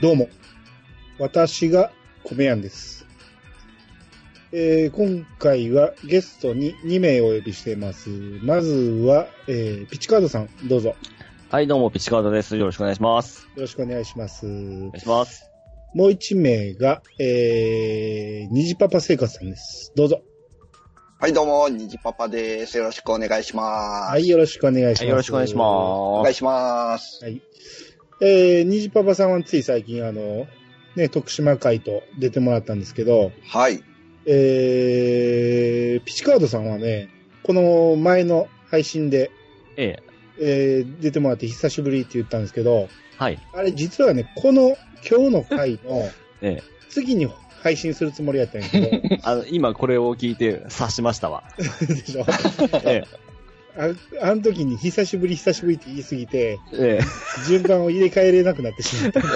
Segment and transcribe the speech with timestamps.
[0.00, 0.30] どうも。
[1.18, 1.92] 私が
[2.24, 3.06] 米やんです。
[4.50, 8.08] えー今回はゲストに2名お呼びしています。
[8.42, 8.72] まず
[9.06, 10.88] は、えーピチカードさん、どうぞ。
[10.88, 10.96] よ
[11.50, 12.56] はい、どうも、ピチカードです。
[12.56, 13.46] よろしくお願いします。
[13.56, 14.46] ろしくお願いします。
[14.46, 15.50] お願いします。
[15.94, 19.92] もう1名が、えー、虹パパ生活さんです。
[19.94, 20.22] どうぞ。
[21.18, 22.78] はい、どうも、にじパパです。
[22.78, 24.10] よろしくお願いします。
[24.12, 25.00] はい、よろしくお願いします。
[25.02, 26.22] はい、よろしくお願いしおます。
[26.22, 27.22] 願いします。
[27.22, 27.42] はい。
[28.20, 30.46] えー、虹パパさんはつい最近あの、
[30.96, 33.82] ね、徳島会と出てもらったんですけど、はい。
[34.26, 37.08] えー、ピチカードさんはね、
[37.42, 39.30] この前の配信で、
[39.76, 40.02] ええ。
[40.42, 43.38] えー、出てもらって久しぶりって言ったんですけど、はい。
[43.54, 44.76] あれ実はね、この
[45.08, 46.08] 今日の回の
[46.42, 46.62] ええ。
[46.88, 47.28] 次に
[47.62, 48.90] 配信するつもりやったんやけど、
[49.22, 51.44] あの、今これを聞いて察しましたわ。
[51.86, 52.24] でしょ？
[52.84, 53.04] え
[53.80, 56.76] ああの時に久しぶり久しぶりって言いすぎて、え。
[56.76, 57.04] ええ。
[57.48, 59.20] 順番を入れ替えれなくなってしまった。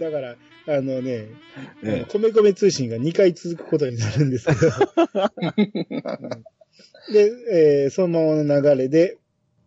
[0.00, 0.36] だから、
[0.66, 1.28] あのね、
[1.82, 4.68] え米米通信が2回続くことになるんですけど。
[6.20, 6.44] うん
[7.12, 9.18] で、えーそのままの流れで、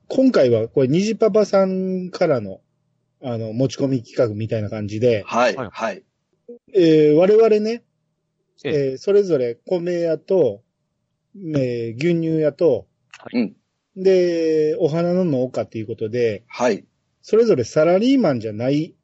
[0.07, 2.61] 今回はこれ、虹パパさんからの、
[3.21, 5.55] あの、持ち込み企画みたいな感じで、はい。
[5.55, 6.03] はいはい。
[6.73, 7.83] えー我々ね、
[8.63, 10.63] ええーそれぞれ米屋と、
[11.35, 12.87] えー牛乳屋と、
[13.33, 13.55] うん。
[13.97, 16.85] で、お花の農家っていうことで、はい。
[17.21, 18.95] それぞれサラリーマンじゃない、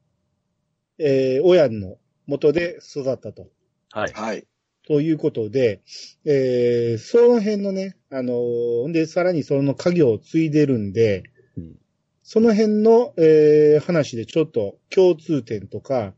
[0.98, 3.48] えー親の元で育ったと。
[3.92, 4.14] はい。
[4.14, 4.48] はい。
[4.88, 5.82] ということで、
[6.26, 11.24] えーその辺のね、あのーで、さらにその家業を継いでるんで、
[11.58, 11.76] うん
[12.24, 16.14] その辺の、えー話でちょっと共通点とか、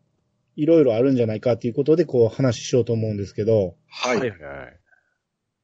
[0.55, 4.19] いろいろあるんじゃないかということで、こう話ししようと思うんですけど、はい。
[4.19, 4.33] はい。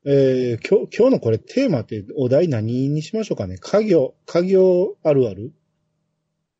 [0.05, 3.57] えー今日、今日のこれテーマってお題何にしましょうかね？
[3.57, 5.51] 家業、家業あるある？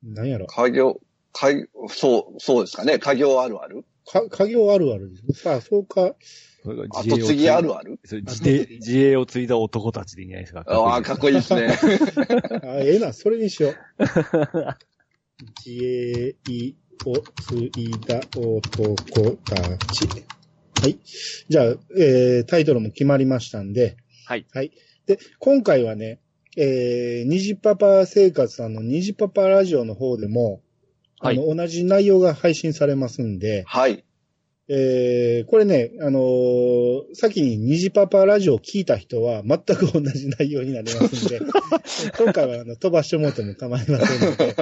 [0.03, 0.47] 何やろ？
[0.47, 0.99] 家業、
[1.31, 2.99] 家、そう、そうですかね。
[2.99, 3.85] 家業あるある？
[4.05, 5.41] か家業あるあるです。
[5.41, 6.15] さあ、そうか。
[6.65, 7.99] 後継ぎあるある？
[8.03, 10.63] 自営自営を継いだ男たちでいいんじゃないですか？
[10.67, 11.67] ああ、かっこいいですね。
[12.63, 13.75] あ、ええな、それにしよう。
[15.65, 16.35] 自衛
[17.05, 17.13] を
[17.43, 18.95] 継いだ男
[19.45, 20.07] たち。
[20.81, 20.97] はい。
[21.49, 21.65] じゃあ、
[21.97, 23.97] えー、タイトルも決まりましたんで。
[24.25, 24.45] はい。
[24.53, 24.71] はい。
[25.05, 26.19] で、今回はね、
[26.57, 30.61] えー、虹パパ生活さんの虹パパラジオの方でも、
[31.19, 34.05] はいあの、同じ内容が配信されますんで、はい。
[34.71, 41.41] えー、これね、あのー先に虹パパラジオを聞いた人は全く同じ内容になりますんで、
[42.17, 44.55] 今回はあの飛ばしてもらっても構いませんので、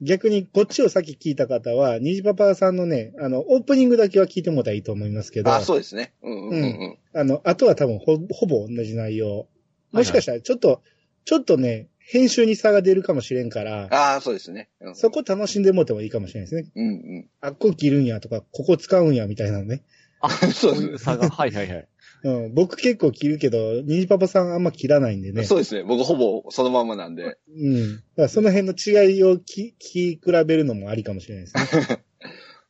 [0.00, 6.12] 逆にこっちを先聞いた方は、虹パパさんのね、あの、オープニングだけは聞いてもらったらいいと思いますけど、あそうですね。
[6.22, 6.98] うんうんうんうん。
[7.14, 9.46] あの、あとは多分ほほぼ同じ内容。
[9.92, 10.82] もしかしたらちょっと、
[11.24, 14.70] ちょっとね、編集に差が出るかもしれんから、ああ、そうですね。
[14.80, 16.70] うんそこ楽しんでもらってもいいかもしれないですね。
[16.74, 17.28] うんうん。
[17.40, 19.82] あっこ切るんやとか、ここ使うんやみたいなのね。
[20.20, 21.28] あ、そういう差が。
[21.28, 21.88] はいはいはい。
[22.24, 25.44] うん、僕結構切るけど、ニジパパさんあんま切らないんでね。
[25.44, 25.84] そうですね。
[25.84, 27.38] 僕ほぼそのままなんで。
[27.48, 27.96] うん。
[27.96, 32.04] だからその辺の違いをき聞き比べるのもありかもしれないですね。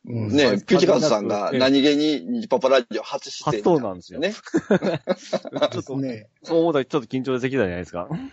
[0.06, 4.32] うんねはいピューチカーズさんがええ何気にニジパパラジオ初出演初登なんですよね。
[4.32, 6.28] ちょですっと、ね。
[6.42, 8.08] そう思ったらちょっと緊張できたじゃないですか。
[8.10, 8.32] うん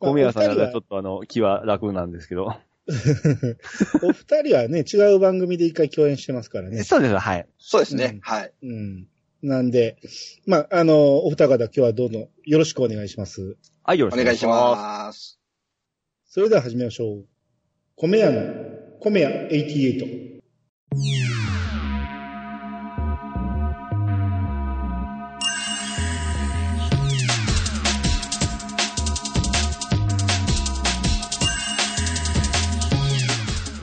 [0.00, 2.54] 小宮さんまあがちょっとあの、気は楽なんですけど。
[4.02, 6.82] お二人はね、違う番組で一回共演してますからね。
[6.84, 7.46] そうです、はい。
[7.58, 7.98] そうですうん。
[7.98, 8.52] ねはい。
[8.62, 9.06] うん。
[9.42, 9.98] なんで、
[10.46, 13.56] まあ、あの、お二方今日はどうぞよろしくお願いします。
[13.84, 14.46] はい、よろしくお願いし。
[14.46, 15.38] ます。
[16.26, 17.26] それでは始めましょう。
[17.96, 18.42] 米屋の、
[19.00, 21.27] 米屋88。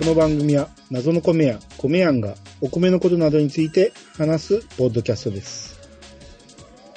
[0.06, 5.80] この番組は謎の米屋、米屋がお米のことなどについて話すポッドキャストです。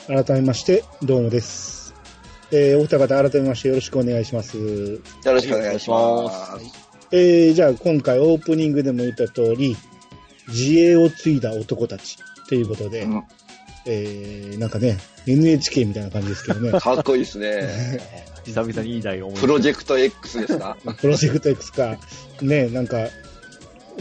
[0.06, 1.94] 改めまして、どうもです。
[2.52, 4.58] えー、お二方改めましてよろしくお願いします。
[4.58, 6.66] よろしくお願いします。
[7.10, 9.74] えー、じゃあ今回オープニングでも言った通り、
[10.48, 13.24] 自衛を継いだ男たちということで、うん
[13.90, 16.72] えー、なんかね、NHK みたいな感じですけどね。
[16.78, 17.66] かっこいいですね。
[18.44, 20.76] 久々にいい題思いプロジェクト X ですか？
[21.00, 21.98] プロジェクト X か、
[22.42, 23.08] ね、なんか、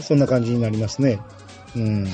[0.00, 1.18] そんな感じになりますね。
[1.74, 2.06] うん。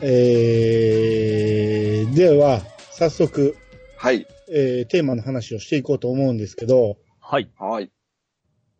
[0.00, 2.62] えー、では、
[2.92, 3.56] 早速、
[3.96, 4.26] はい。
[4.50, 7.50] えー、テーマの話をしていこうと思うんですけど、はい。
[7.58, 7.90] はい。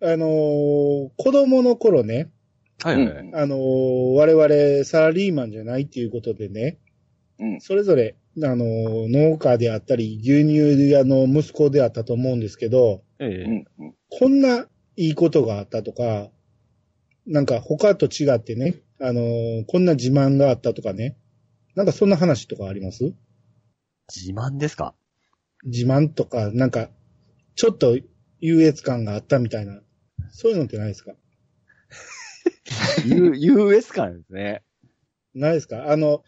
[0.02, 2.28] あのー子供の頃ね、
[2.82, 3.30] はいはいはい。
[3.32, 6.78] あのー我々サラリーマンじゃないっていうことでね、
[7.38, 7.60] うん。
[7.60, 13.64] それぞれ、あのー農家であったり、牛乳屋の息子であったと思うんですけど、ええ
[14.10, 14.66] こんな
[14.96, 16.30] いいことがあったとか、
[17.26, 21.16] なんか他と違ってね、あのーこんな自慢があったとかね。
[21.74, 23.12] なんかそんな話とかあります？
[24.14, 24.94] 自慢ですか？
[25.64, 26.90] 自慢とか、なんか、
[27.56, 27.98] ちょっと
[28.40, 29.80] 優越感があったみたいな。
[30.30, 31.12] そういうのってないですか？
[33.06, 34.62] U- ?US 感ですね。
[35.34, 35.90] ないですか？
[35.90, 36.22] あの、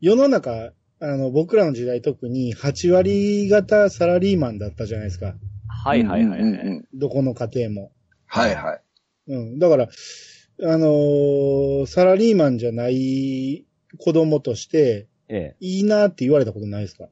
[0.00, 5.34] 世の中、あの、僕らの時代特に8割型サラリーマンだったじゃないですか。
[5.68, 7.92] はいはいはい、はいうんうんうんどこの家庭も。
[8.26, 8.80] はいはい。
[9.28, 9.58] うん。
[9.58, 13.64] だから、あのーサラリーマンじゃない
[13.98, 15.56] 子供として、ええ。
[15.60, 17.04] いいなって言われたことないですか？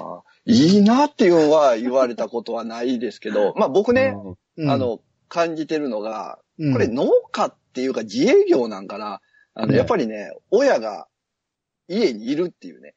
[0.00, 4.14] あーいいなっていうのは言われたことはないですけど、 まあ僕ね、
[4.56, 9.20] うんあ、の、感じてるのが、うんこれ農家っていうか自営業なんかな。
[9.56, 11.08] あの、うんやっぱりね、親が
[11.88, 12.94] 家にいるっていうね。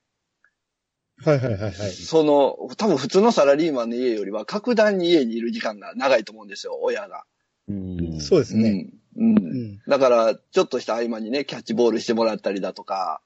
[1.23, 1.71] はいはいはいはい。
[1.73, 7.23] その、多分普通のサラリーマンの家よりは格段に家にいる時間が長いと思うんですよ、親が。
[7.67, 8.21] うん。
[8.21, 8.87] そうですね。
[9.17, 9.35] うん。
[9.37, 9.39] う。
[9.41, 9.81] うんん。
[9.87, 13.21] だから、ちょっとした合間にね、キャッチボールしてもらったりだとか、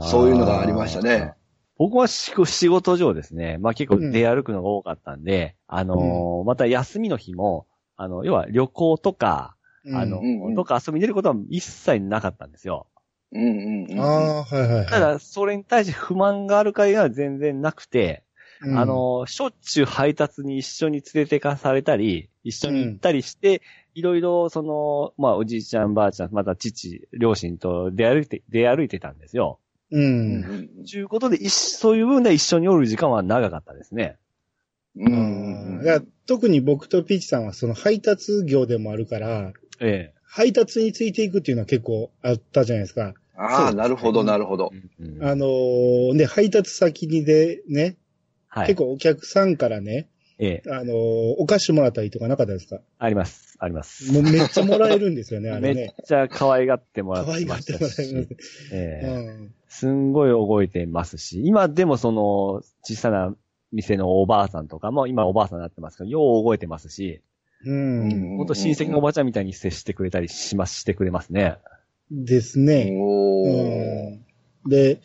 [0.00, 1.34] そういうのがありましたね。
[1.76, 12.86] 僕は仕仕事上ですね、まあ結構出歩くのが多かったんで、あのーまた休みの日も、あの、要は旅行とか、うんあの、うんうんとか遊びに出ることは一切なかったんですよ。
[13.32, 13.46] うんう
[13.86, 14.00] んうん。
[14.00, 14.86] ああ、はいはいはい。
[14.86, 18.24] ただ、それに対して不満がある会は全然なくて、
[18.60, 23.62] うんあ、の、しょっちゅう配達に一緒に連れてかされたり、一緒に行ったりして、
[23.94, 29.58] いろいろ、その、まあ、おじいちゃん、ばあちゃん、また父、両親と出歩いて、出歩いてたんですよ。
[29.90, 29.98] う。
[29.98, 30.40] うん
[30.82, 34.18] んちゅうことで、そういう分で一緒におる時間は長かったですね。
[34.94, 39.52] うんうんうんいや特に僕とピーチさんはその配達業でもあるから、
[39.82, 43.12] え配達についていくっていうのは結構あったじゃないですか。
[43.36, 44.70] ああ、なるほど、なるほど
[45.20, 47.96] あのーで、配達先にでね、
[48.48, 48.66] はい。
[48.68, 50.08] 結構お客さんからね、
[50.38, 50.70] ええ。
[50.70, 50.96] あのー
[51.38, 52.80] お菓子もらったりとかなかったですか？
[52.98, 53.56] あります。
[53.58, 54.12] あります。
[54.12, 55.94] もうめっちゃもらえるんですよね、 あれめっね。
[56.06, 58.14] ちゃ可愛がってもらって可愛がっましてたし。
[58.14, 58.68] もらえます。
[58.72, 63.34] ええうんすんごい覚えてますし、今でもその、小さな
[63.72, 67.22] 店のおばあさんとかも、今おばあさんになってますけど、よう覚えてますし、
[67.64, 68.36] うん。
[68.36, 71.58] ほんと親戚のおばちゃんみたいに接してくれたりします、してくれますね。
[72.10, 72.90] ですね。
[72.94, 74.18] お
[74.68, 75.00] で、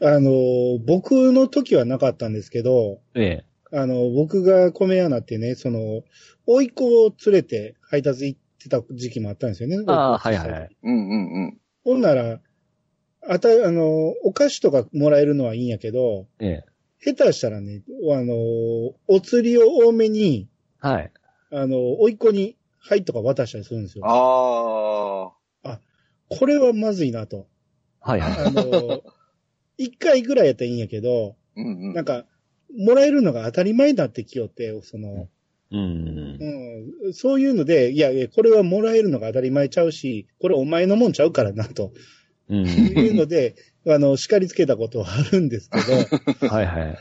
[0.00, 3.76] あのー僕の時はなかったんですけど、ええ。
[3.76, 6.02] あの、僕が米屋なってね、その、
[6.46, 9.78] 甥いっ子を連れて配達行ってた時期もあったんですよね。
[9.86, 10.76] ああ、はいはいはい。
[10.82, 11.58] うんうんうん。
[11.84, 12.40] ほんなら、
[13.28, 17.14] あた、あの、お菓子とかもらえるのはいいんやけど、ええ。
[17.14, 17.82] 下手したらね、
[18.12, 18.34] あの、
[19.08, 20.48] お釣りを多めに、
[20.78, 21.12] はい。
[21.56, 24.04] あの、甥いっ子に、はいとか渡したりするんですよ。
[24.06, 25.32] あ
[25.68, 25.80] あ。
[26.28, 27.46] これはまずいなと。
[28.00, 28.46] はいはい。
[28.46, 29.02] あの、
[29.78, 31.94] 一回ぐらいやったらいいんやけど、うんうん。
[31.94, 32.26] なんか、
[32.76, 35.28] もらえるのが当たり前になってきよって、その、
[35.72, 36.38] うん。
[37.04, 41.92] うん、そういうので、いやいや、これはもらえるのが当たり前ちゃうし、これお前のもんちゃうからな、と
[42.48, 42.66] うん。
[42.66, 43.56] いうので、
[43.88, 46.98] あの、叱りつけたことはあるんですけど、 はいはい。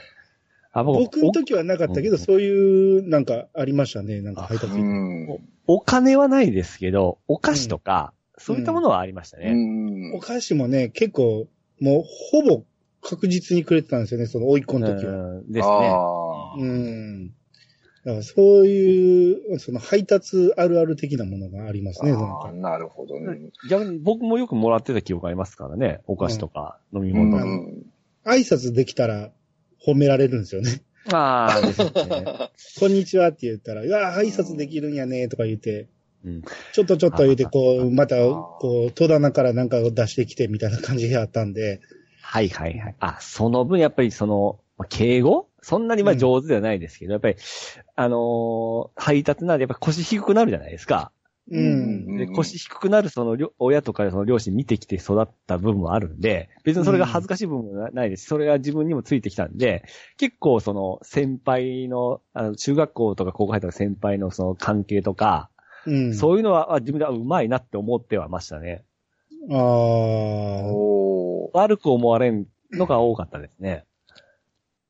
[0.80, 4.74] あ、僕の時はなかったけど、うんそういう、なんかありましたね、なんか配達。
[5.67, 9.53] おお金はないですけど、お菓子とか、そういったものはありましたうね。
[9.53, 11.48] んお菓子もね、結構、
[11.79, 12.63] もう、ほぼ
[13.01, 15.13] 確実にくれてたんですよね、その、甥いっ子の時は。
[15.13, 15.94] うんですね。
[16.60, 17.27] うん。
[18.03, 22.25] だからそういう、その配達あるある的なものがありますね、なんか。
[22.48, 23.50] あーなるほどね。
[23.70, 26.01] 逆に僕もよくもらってた記憶ありますからね。
[26.05, 27.46] お菓子とか飲みう物とか。
[27.46, 27.84] ん。
[28.25, 29.32] 挨拶できたら
[29.86, 30.82] 褒められるんですよね。
[31.12, 31.92] ああ、ですね。
[32.80, 35.88] こんにちはって言ったら、うわ、挨拶できるんやね、とか言って、
[36.25, 36.42] うん。
[36.74, 41.82] ちょっとちょっと言って、こう、また、こう、戸棚からなんかを出してきてみたいな感じがあったんで、
[42.22, 42.96] はいはいはい。
[43.00, 45.48] あ、その分やっぱりその、まあ敬語？
[45.62, 47.36] そんなにまあ上手ではないですけど、やっぱり、
[47.96, 51.12] あのー配達なんでやっぱ腰低くなるじゃないですか。
[51.52, 52.18] ううんん。
[52.18, 59.84] で、腰低くなるその親とかその両親見てきて育った部分もあるんで、別にそれが恥ずかしい部分もなないですし、それが自分にもついてきたんで、
[60.18, 65.50] 結構その先輩の、あの、中学校とか高校入った先輩のその関係とか、
[65.86, 66.14] うん。
[66.16, 68.84] そういうのはあ自分ではうまいなって思ってはましたね。
[69.52, 69.56] ああ。
[71.54, 73.86] 悪く思われんのが多かったですね。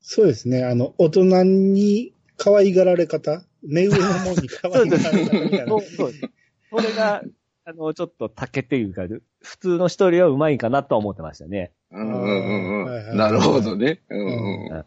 [0.00, 0.64] そうですね。
[0.64, 3.42] あの、大人に可愛がられ方？
[3.62, 5.80] 目上のもんに可愛がられ方みたいなそう。
[5.96, 6.35] そうです。
[6.76, 7.22] それが、
[7.64, 9.06] あの、ちょっと竹っていうか、
[9.42, 11.72] 普通の人よりはうまいかなとは思ってましたね。
[11.90, 13.16] うんうんうん。
[13.16, 14.02] なるほどね。
[14.08, 14.84] うんうん。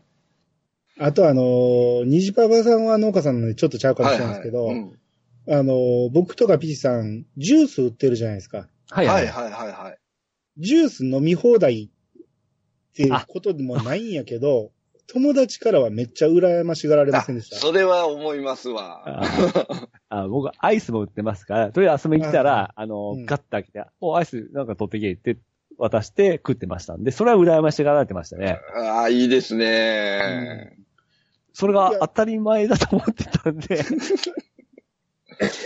[1.01, 4.91] あとあのー、虹パパさんは農家さんなのでちょっとちゃうかもしれないですけど、はいはい
[5.51, 8.67] あのー、僕とかピチさん、ジュース売ってるじゃないですか。
[8.89, 9.97] はいはいはいはいはい。
[10.57, 14.71] ジュース飲み放題ってことでもないんやけど、
[15.11, 17.57] 友達からはめっちゃ羨ましがられまあせんでした？
[17.57, 19.03] それは思いますわ。
[20.09, 25.41] ああ僕、アイスも売ってますから、とりあえず遊びに来たら、あの、うんガッと開けて、お、アイスなんか取ってきてって
[25.77, 28.59] 渡して食ってましたんで、それは羨ましがられてましたね。
[28.75, 30.77] ああ、いいですね。
[31.53, 33.83] それが当たり前だと思ってたんで。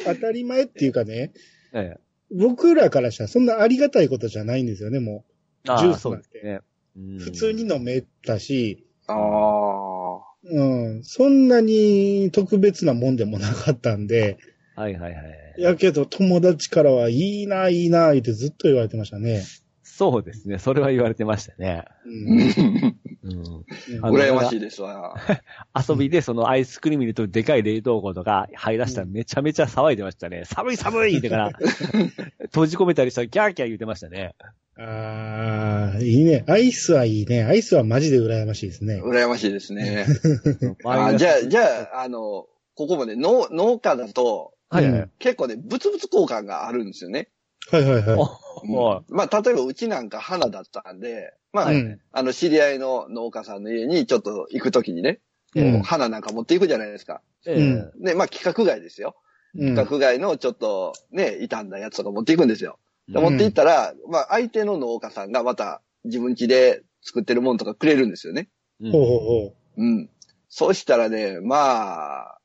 [0.05, 1.33] 当たり前っていうかね、
[1.73, 1.99] ええ
[2.35, 5.23] 僕らからしたらそんなありがたいことじゃないんですよね、も
[5.67, 6.59] ああジュースそうなんてですね。
[6.97, 7.19] うんう。
[7.19, 10.33] 普通に飲めたし、ああ。
[10.45, 10.63] う
[10.99, 14.37] ん、そんなに特別なもんでもなかったんで、
[14.75, 15.21] はいはいは
[15.57, 15.61] い。
[15.61, 19.43] やけど友達からはいいな、いいな、ってずっと言われてましたね。
[19.83, 20.57] そうですね。
[20.57, 21.85] それは言われてましたね。
[22.05, 23.65] うん うん。
[24.01, 25.15] 羨ましいですわ。
[25.87, 30.43] 遊びでそのアイスクリーム入れとでかい冷凍庫とか入らしたらめちゃめちゃ騒いでましたね。
[30.45, 31.51] 寒い寒いってから、
[32.51, 34.35] 閉じ込めたりしたらギャーギャー言ってましたね。
[34.77, 36.43] ああ、いいね。
[36.47, 37.43] アイスはいいね。
[37.43, 39.01] アイスはマジで羨ましいですね。
[39.01, 40.07] 羨ましいですね。
[40.83, 47.29] あじゃあ、じゃあ、あの、ここもね、農、農家だと、はい結構ね、物々交換があるんですよね。
[47.71, 48.17] はいはいはい。
[48.19, 55.19] おうんまあ、例えばうちなんか花だったんで、まあ、うんあの、知り合いの農家さんの家にちょっと行くときにね、
[55.55, 57.21] うん花なんか持っていくじゃないですか。
[57.45, 59.15] えうんえで、まあ、規格外ですよ。
[59.55, 62.79] うん規格外のちょっとね、傷んだやつとか持っていくんですよ。
[63.07, 68.49] でうん持っていったら、まあ、相手の農家さんがまた自分家で作ってるものとかくれるんですよね。
[68.79, 70.09] うんほうほうほうん。
[70.49, 72.37] そうしたらね、まあ、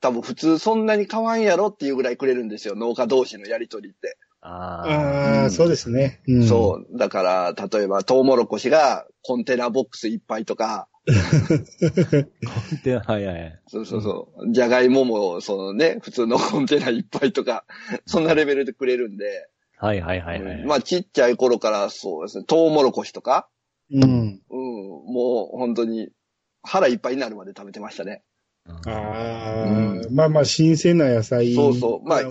[0.00, 2.74] 多分普通そんなに買わんやろっていうぐらいくれるんですよ。
[2.76, 4.18] 農家同士のやりとりって。
[4.44, 4.46] う。
[4.46, 6.20] あああ、うんそうですね。
[6.28, 6.98] うん、そう。
[6.98, 12.84] だから、例えば、トウモロコシがコンテナボックスいっぱいとか、 あ。
[12.84, 13.60] で、はいはい。
[13.66, 14.52] そうそうそう。
[14.52, 17.64] じゃがいもも、そのね、普通のコンテナいっぱいとか、
[18.06, 20.64] そんなレベルでくれるんで、はいはいはいはい。
[20.64, 23.48] まあ、ちっちゃい頃からそうですね、トウモロコシとか、
[23.92, 24.02] うん。
[24.02, 26.08] うん、もう本当に
[26.62, 28.22] 腹いっぱいになるまで食べてましたね。
[28.66, 31.54] ああ、うまあまあ、新鮮な野菜。
[31.54, 32.22] そうそうまあ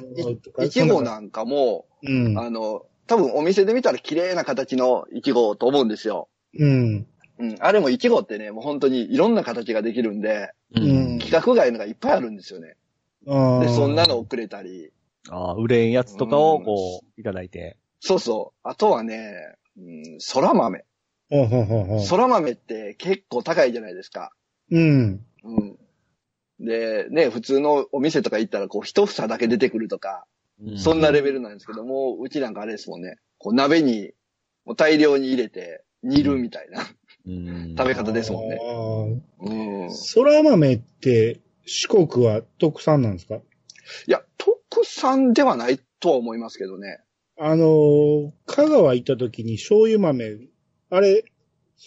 [0.63, 1.02] いちご。
[1.02, 6.30] なんかも、そんなあの、多分お店で見たら綺麗な形のいちごと思うんですよ。
[6.58, 7.08] うん。
[7.40, 7.56] うん。
[7.60, 11.20] あれもいちごってね、もう本当にいろんな形ができるんで、ううんん。
[11.20, 12.75] 規格外のがいっぱいあるんですよね。
[13.28, 13.60] ああ。
[13.62, 14.92] で、そんなのをくれたり、
[15.30, 17.78] ああ、売れんやつとかをこう、いただいて。
[18.00, 18.60] そうそう。
[18.68, 20.84] あとはね、うん、空豆。
[21.30, 22.10] ほうほうほうほう。
[22.10, 24.34] 空豆って結構高いじゃないですか。
[24.72, 25.25] うん。
[25.44, 25.78] うん。
[26.63, 30.25] で、ね、普通のお店とか行ったら、こう、一房だけ出てくるとか、
[30.63, 33.17] うそんなレベルなんですけども、うちなんかあれですもんね。
[33.38, 34.12] こう、鍋に、
[34.65, 36.86] もう大量に入れて、煮るみたいな
[37.25, 38.55] うん食べ方ですもんね。
[38.58, 39.22] ね。
[39.39, 39.53] う
[39.86, 39.89] ん。
[39.89, 43.39] い空豆って四国は特産なんですか？
[44.08, 47.00] や、特産ではないとは思いますけどね。
[47.38, 50.38] あのー、香川行った時に醤油豆、
[50.89, 51.24] あれ、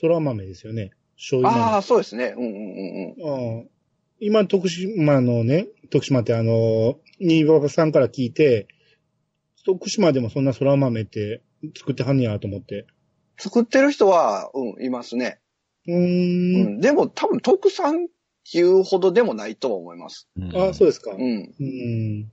[0.01, 0.93] 空豆ですよね。
[1.17, 1.75] 醤油豆。
[1.75, 2.35] ああ、そうですね。
[2.37, 3.71] うんうんうんうん。
[4.21, 8.69] うん今、徳島のね、徳島ってあの、新葉さんから聞いて、
[9.65, 11.43] 徳島でもそんな空豆って
[11.77, 12.87] 作ってはんねやと思って。
[13.39, 15.41] 作ってる人は、うん、いますね。
[15.87, 15.95] うー。
[15.95, 16.81] うんん。
[16.81, 18.09] でも多分特産っ
[18.51, 20.29] ていうほどでもないとは思います。
[20.37, 21.13] うんあ、そうですか。
[21.13, 21.55] うん。
[21.59, 22.33] うん。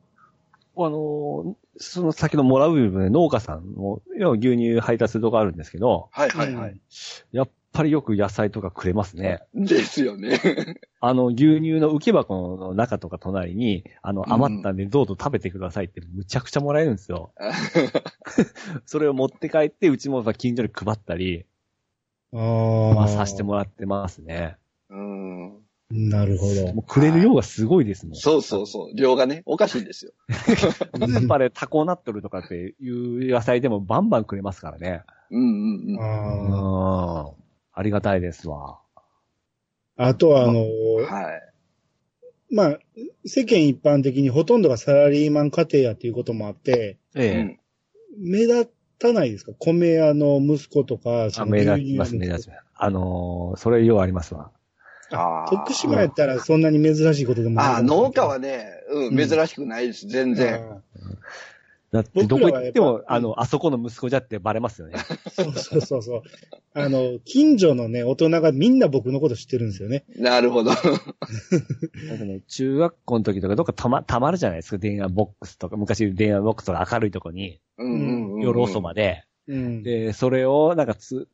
[0.75, 6.79] あの、その先のもらう部分で農家さんも、要は牛乳配達とこあるんですけど、はいはいはい。
[7.31, 9.41] やっぱりよく野菜とかくれますね。
[9.53, 10.39] ですよね。
[11.01, 17.33] あの、牛乳の受け箱の中とか隣に、あの、うん余ったんでどうぞ食べてくださいってむちゃくちゃもらえるんですよ。
[18.85, 21.45] それを持って帰って、うちもやっぱ近所に配ったり。
[22.31, 24.57] まあ、させてもらってますね。
[24.89, 25.59] うん。
[25.91, 26.73] なるほど。
[26.73, 28.15] もうくれる量がすごいですもん。
[28.15, 28.95] そうそうそう。
[28.95, 30.11] 量がね、おかしいんですよ。
[30.29, 35.03] スーパーでタコナットルとかっていう野菜でもバンバンくれますからね。
[35.29, 35.97] うんうんうん。
[35.97, 37.42] うあん。
[37.73, 38.79] ありがたいですわ。
[39.97, 40.07] あ。
[40.07, 41.21] あとは、あの、は
[42.51, 42.53] い。
[42.55, 42.79] まあ、
[43.25, 47.31] 世間一般的にほとんどがサラリーマン家庭やっていうこともあって、ええ。
[47.41, 47.59] うん
[48.15, 49.53] 目立たないですか？
[49.57, 52.63] 米屋の息子とか、あ、その目立ちます、目の立ちます。
[52.75, 54.51] あのーそれようありますわ。
[55.11, 60.83] あー徳島やったらそんなに珍しいことでもないあ農家はね、う、うんん珍しくないです、全然。
[61.93, 64.95] あだってどこ行ってもあの、あそこの息子じゃってバレますよね。
[64.95, 66.21] ーそうそうそうそう。
[66.73, 70.05] あの、近所のね、大人がみんな僕のこと知ってるんですよね。
[70.17, 70.71] なるほど。
[70.71, 74.77] なんかね、中学校の時とかどっかたま、たまるじゃないですか。
[74.79, 79.23] 電話ボックスとか、昔電話ボックスとか明るいとこに、うんうんうん夜遅まで。
[79.47, 79.83] うん。
[79.83, 81.27] で、それをなんかつ、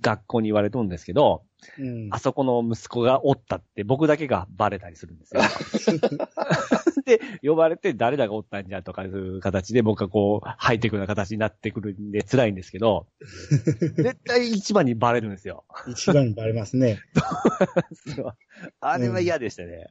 [0.00, 1.42] 学校に言われとるんですけど、
[1.78, 5.42] うんあそこの息子がおったって僕だけがバレたりするんですよ。
[7.04, 13.06] で、呼ばれて誰だがおったんじゃとかいう形で僕がこう、ハイテクな形になってくるんで辛いんですけど、
[13.96, 15.64] 絶対一番にバレるんですよ。
[15.86, 17.00] 一番にバレますね。
[18.80, 19.88] あれは嫌でしたね。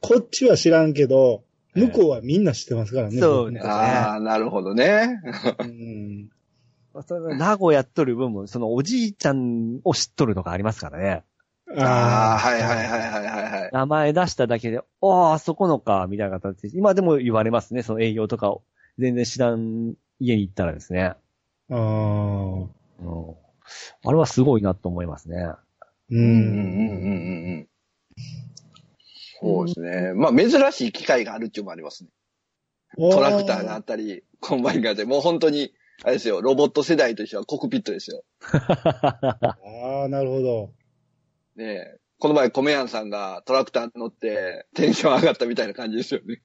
[0.00, 1.44] こっちは知らんけど、
[1.74, 3.18] 向こうはみんな知ってますからね。
[3.18, 5.20] そうですねああ、なるほどね。
[5.60, 6.28] うん。
[7.06, 11.24] その名古屋っとる分も、そのおじいちゃんを知っとるとかありますからね。
[11.76, 13.70] ああ、はいはいはいはいはいはい。
[13.72, 18.62] 名前出しただけで、ああ、あそこのか、みたいな形で、今でも言われますね、その営業とかを。
[18.98, 21.02] 全然知らん家に行ったらですね。
[21.04, 21.16] あ
[21.70, 21.76] あ。
[21.76, 22.68] うん。
[24.04, 25.36] あれはすごいなと思いますね。
[26.10, 26.14] う。
[26.14, 27.68] うんうんうんうんうん。
[29.40, 30.12] そうですね。
[30.14, 32.10] まあ、珍しい機会があるっていうのもありますね。
[32.96, 35.72] トラクターがあったり、コンバインがあって、もう本当に、
[36.04, 38.24] あれですよ、ロボット世代としてはコックピットですよ。
[38.50, 39.56] あ
[40.04, 40.70] あ、なるほど。
[41.56, 41.64] ね
[41.96, 41.98] え。
[42.18, 46.40] この前、コメヤンさんがトラクターに乗ってテンション上がったみたいな感じですよね。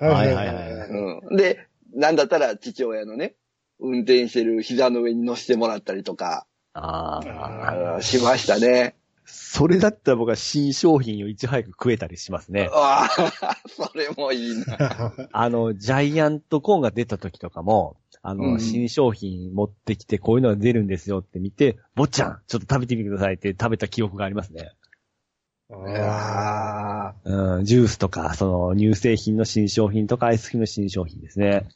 [0.00, 0.88] はいはいはいはいはい。
[0.88, 1.36] うん。
[1.36, 3.34] で、なんだったら父親のね、
[3.78, 7.94] 運転してる膝の上に乗せてもらったりとか、ああ。
[7.96, 8.94] うんしましたね。
[9.30, 12.70] それだったら僕は新商品をいち早く食えたりしますね。
[12.72, 13.08] あ
[13.42, 15.12] あ、 それもいいな。
[15.32, 17.96] あの、ジャイアントコーンが出た時とかも、
[18.28, 24.72] あの、うん新商品持ってきてこういうのが出るんですよって見て、坊ちゃん、ちょっと食べてみてくださいって食べた記憶がありますね。
[25.70, 27.58] ああ。
[27.58, 31.68] うん、ジュースとか、その乳製品の新商品とかアイスクリームの新商品ですね。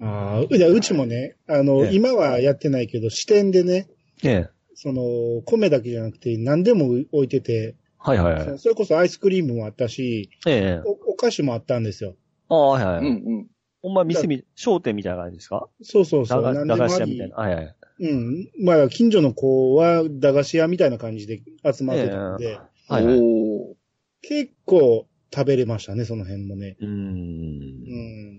[0.00, 3.88] ああ、いやうちもね、あの、ええ今はやってないけど、支店でね、
[4.22, 4.50] ええ。
[4.74, 8.58] その、米だけじゃなくて何でも置いてて、はいはいはい。
[8.58, 10.82] それこそアイスクリームもあったし、ええ。
[10.84, 12.14] おお菓子もあったんですよ。
[12.48, 12.98] ああ、はいはい。
[12.98, 13.46] うんうん。
[13.86, 15.68] ほんま店み、商店みたいな感じですか？
[15.80, 16.42] そうそうそう。
[16.42, 17.36] 駄菓子屋みたいな。
[17.36, 17.74] はいはい。
[18.00, 18.50] うん。
[18.58, 23.16] まあ、近所の子は駄菓子屋みたいな感じで集まってたんで、はいはい。
[23.16, 23.74] うおー
[24.22, 26.76] 結構食べれましたね、その辺もね。
[26.80, 26.84] ー。
[26.84, 27.14] うん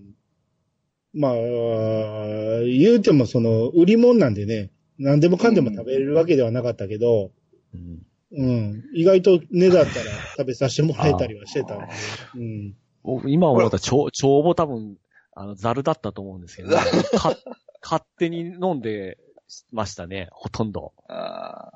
[0.10, 0.16] ん。
[1.14, 1.34] まあ、
[2.66, 7.32] 言うてもその、売り物なんでね、何でもかんでも食べれるわけではなかったけど、
[7.74, 8.84] うんうん。
[8.94, 10.06] 意外と値だったら
[10.36, 11.86] 食べさせてもらえたりはしてたんで。
[12.36, 12.76] うん。
[13.04, 14.98] 僕今思ったら、帳帳簿多分、
[15.40, 16.70] あの、ザルだったと思うんですけど、
[17.18, 17.36] か
[17.82, 19.18] 勝手に飲んで
[19.72, 20.94] ましたね、ほとんど。
[21.08, 21.72] あ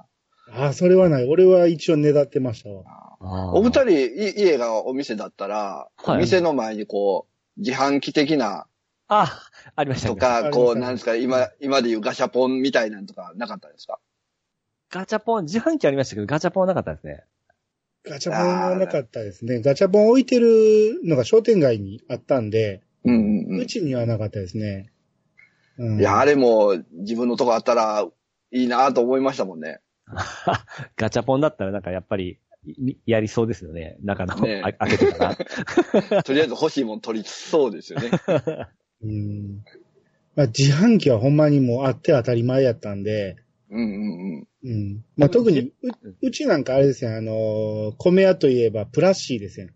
[0.54, 1.28] ああ、それはない。
[1.30, 2.84] 俺は一応値だってましたわ。
[3.21, 3.26] ー
[3.58, 8.65] お二人、い家がお店だったら、はいお店の前にこう、自販機的な
[9.08, 9.39] あ、
[9.76, 10.19] ありましたとね。
[10.19, 14.00] か、こう、なんですか、今、今でいうガシャポンみたいなんとかなかったですか？
[14.89, 17.24] ガチャポン、自販機ありましたけど、ガチャポンはなかったですね。
[18.04, 19.62] ガチャポンはなかったですね。
[19.62, 23.17] ガチャポン置いてるのが商店街にあったんで、うんう
[23.55, 24.91] んううちにはなかったですね。
[25.77, 25.99] うん、ん。
[25.99, 28.05] いや、あれも自分のとこあったら
[28.51, 29.79] いいなと思いましたもんね。
[30.97, 33.97] ガチャポンだったらなんかやっぱり、いやりそうですよね。
[34.03, 35.35] 中の、ね開けてたら。
[36.23, 38.11] とりあえず欲しいもん取りそうですよね。
[39.03, 39.63] うん。
[40.35, 43.37] まあ、自販機はほんまにもうあって当たり前やったんで、
[43.69, 44.69] うんうんうん。
[44.69, 45.05] うん。
[45.15, 45.73] まあ、特にう、
[46.21, 49.69] うちなんかあれですよ、あのー米屋といえばプラッシーですよ。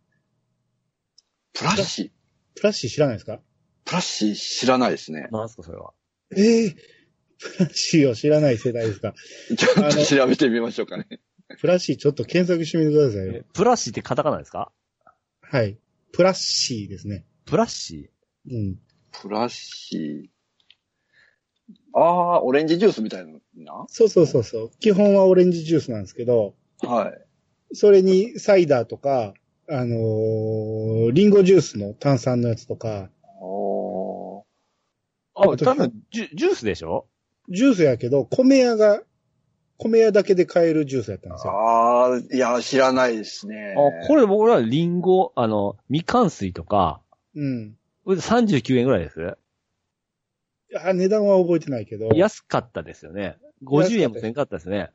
[1.53, 2.14] プラッシー？
[2.55, 3.39] プラッシー知らないですか？
[3.85, 5.27] プラッシー知らないですね。
[5.31, 5.93] なんすか、それは？
[6.35, 6.75] ええ
[7.37, 9.13] プラッシーを知らない世代ですか？
[9.57, 11.07] ちょっと調べてみましょうかね。
[11.59, 13.43] プラッシーちょっと検索してみてください。
[13.53, 14.71] プラッシーってカタカナですか？
[15.41, 15.77] はい。
[16.11, 17.25] プラッシーですね。
[17.45, 18.09] プラッシ
[18.49, 18.79] うん。
[19.21, 20.35] プラッシー。
[21.93, 23.85] ああ、オレンジジュースみたいな？
[23.89, 24.71] そうそうそうそう。
[24.79, 27.75] 基本はオレンジジュースなんですけど、はい。
[27.75, 29.33] それにサイダーとか、
[29.67, 33.09] あのーリンゴジュースの炭酸のやつとか。
[35.37, 37.07] あ、あとただジュ、ジュースでしょ？
[37.49, 39.01] ジュースやけど、米屋が、
[39.77, 41.53] 米屋だけで買えるジュースやったんですよ。
[41.53, 43.75] ああ、いや、知らないですね。
[43.77, 47.01] あ、これ僕らリンゴ、あの、みかん水とか、
[47.35, 47.77] うん。
[48.05, 49.37] これで39円ぐらいです？
[50.77, 53.37] あ、値段は覚えてないけど、安かったですよね。
[53.63, 54.91] 50円もせんかったですね。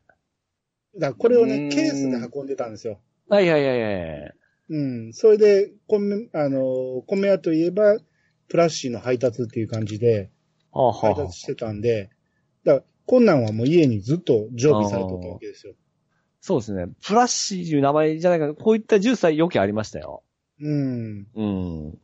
[0.97, 2.99] らこれをね、ケースで運んでたんですよ。
[3.29, 4.35] はいはいはいはい。
[4.71, 5.13] うん。
[5.13, 7.97] それで、米、あのー、米屋といえば、
[8.47, 10.31] プラッシーの配達っていう感じで、
[10.73, 12.09] 配達してたんで、
[12.63, 15.73] だから、こんなんはもう家にずっと常備されとったわけですよ。
[16.39, 16.87] そうですね。
[17.05, 18.53] プラッシーという名前じゃないかな。
[18.53, 20.23] こういったジュースはよくありましたよ。
[20.61, 21.27] うん。
[21.35, 21.99] うん。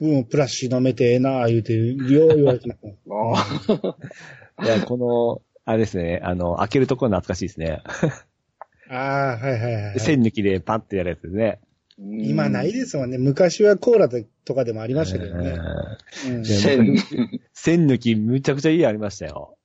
[0.00, 2.80] もうプラッシー飲めてええなあ言うて、よう言われてます。
[4.58, 7.82] あいや、この、あれですね、あの、開けるところ懐かしいですね。
[8.88, 10.00] ああ、はいはいはい。
[10.00, 11.60] 線抜きでパッてやるやつですね。
[12.00, 13.18] ー今ないですもんね。
[13.18, 14.08] 昔はコーラ
[14.44, 15.58] とかでもありましたけどね。
[16.44, 16.96] 線。
[17.52, 19.58] 線抜きむちゃくちゃいいありましたよ。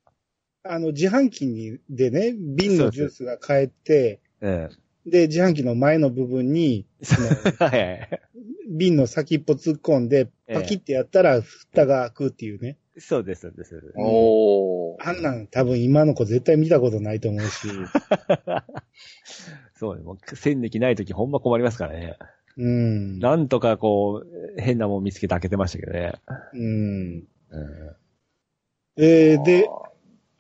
[0.63, 4.69] あの、自販機にでね、瓶のジュースが買えて、え
[5.05, 8.21] で、自販機の前の部分に、そのはいはい。
[8.69, 12.77] 瓶の先っぽ突っ込んで、ええパキってやったら、蓋が開くっていうね。
[12.97, 13.93] そうです、そうです。
[13.95, 14.99] おー。
[14.99, 17.67] あんなん多分今の子絶対見たことないと思うし。
[19.81, 20.03] そうね。
[20.03, 22.15] もう、戦歴ないときほんま困りますからね。
[22.55, 23.17] うん。
[23.17, 26.13] なんとかこう、変なもん見つけて開けてましたけどね。
[26.53, 26.61] うん。
[26.61, 27.95] うん。
[28.97, 29.67] えーで、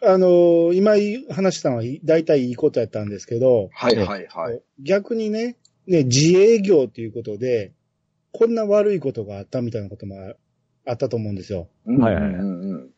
[0.03, 0.91] あのー今
[1.33, 4.61] 話したのは大体いいことやったんですけど、はいはいはい。
[4.79, 7.73] 逆にね、ね、自営業ということで、
[8.33, 10.15] こんな悪いことがあったみたいなことも
[10.85, 11.67] ああったと思うんですよ。
[11.87, 12.89] はいはいはいうんうんうん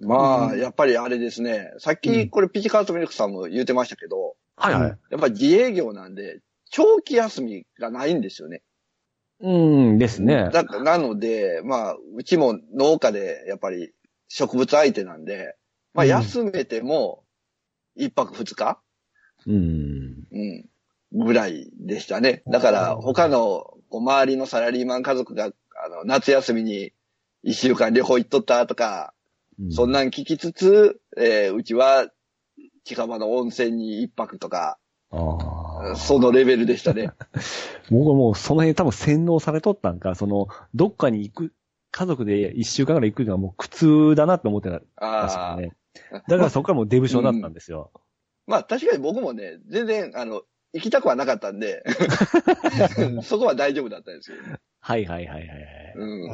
[0.00, 0.16] ま
[0.50, 1.72] あ、うんやっぱりあれですね。
[1.78, 4.98] さっきこれピチカートミルクさんも言ってましたけど、はいはい。
[5.10, 8.62] やっぱり自営業なんで、長期休みがないんですよね。
[9.40, 9.50] う
[9.94, 10.50] んですね。
[10.52, 13.92] だなので、まあ、うちも農家でやっぱり
[14.28, 15.56] 植物相手なんで、
[15.94, 17.24] まあうん休めても
[17.96, 18.80] 一泊二日、
[19.46, 20.24] うん。
[20.30, 22.42] うん、ぐらいでしたね。
[22.46, 26.92] だから他のこう周りのサラリーマン家族があの夏休みに
[27.42, 29.14] 一週間旅行行っとったとか、
[29.70, 30.00] そんな。
[30.00, 32.08] なん聞きつつ、えーうちは
[32.84, 34.78] 近場の温泉に一泊とか、
[35.10, 35.96] ああ。
[35.96, 37.10] そのレベルでしたね。
[37.90, 41.52] 僕はもうその辺多分洗脳されとったんか、その、どっかに行く、
[41.90, 45.72] 家族で一週間ぐらい行くのはもう苦痛だなって思ってたんですああ、よね。
[46.28, 47.90] だからそこからもうデブ症だったんですよ。
[48.46, 51.82] まあ確かに僕もね、全然、あの、行きたくはなかったんで、
[53.22, 54.36] そこは大丈夫だったんですよ。
[54.80, 55.94] はいはいはいはいはい。
[55.96, 56.28] うん。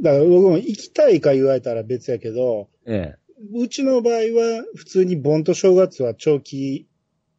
[0.00, 3.27] だから僕も行きたいか言われたら別やけど、ええ。
[3.52, 6.88] うちの場合は普通に盆と正月は長期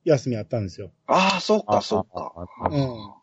[0.06, 0.92] 休みあったんですよ。
[1.08, 2.34] ああ、そっか、そっか。
[2.36, 3.14] ああうん。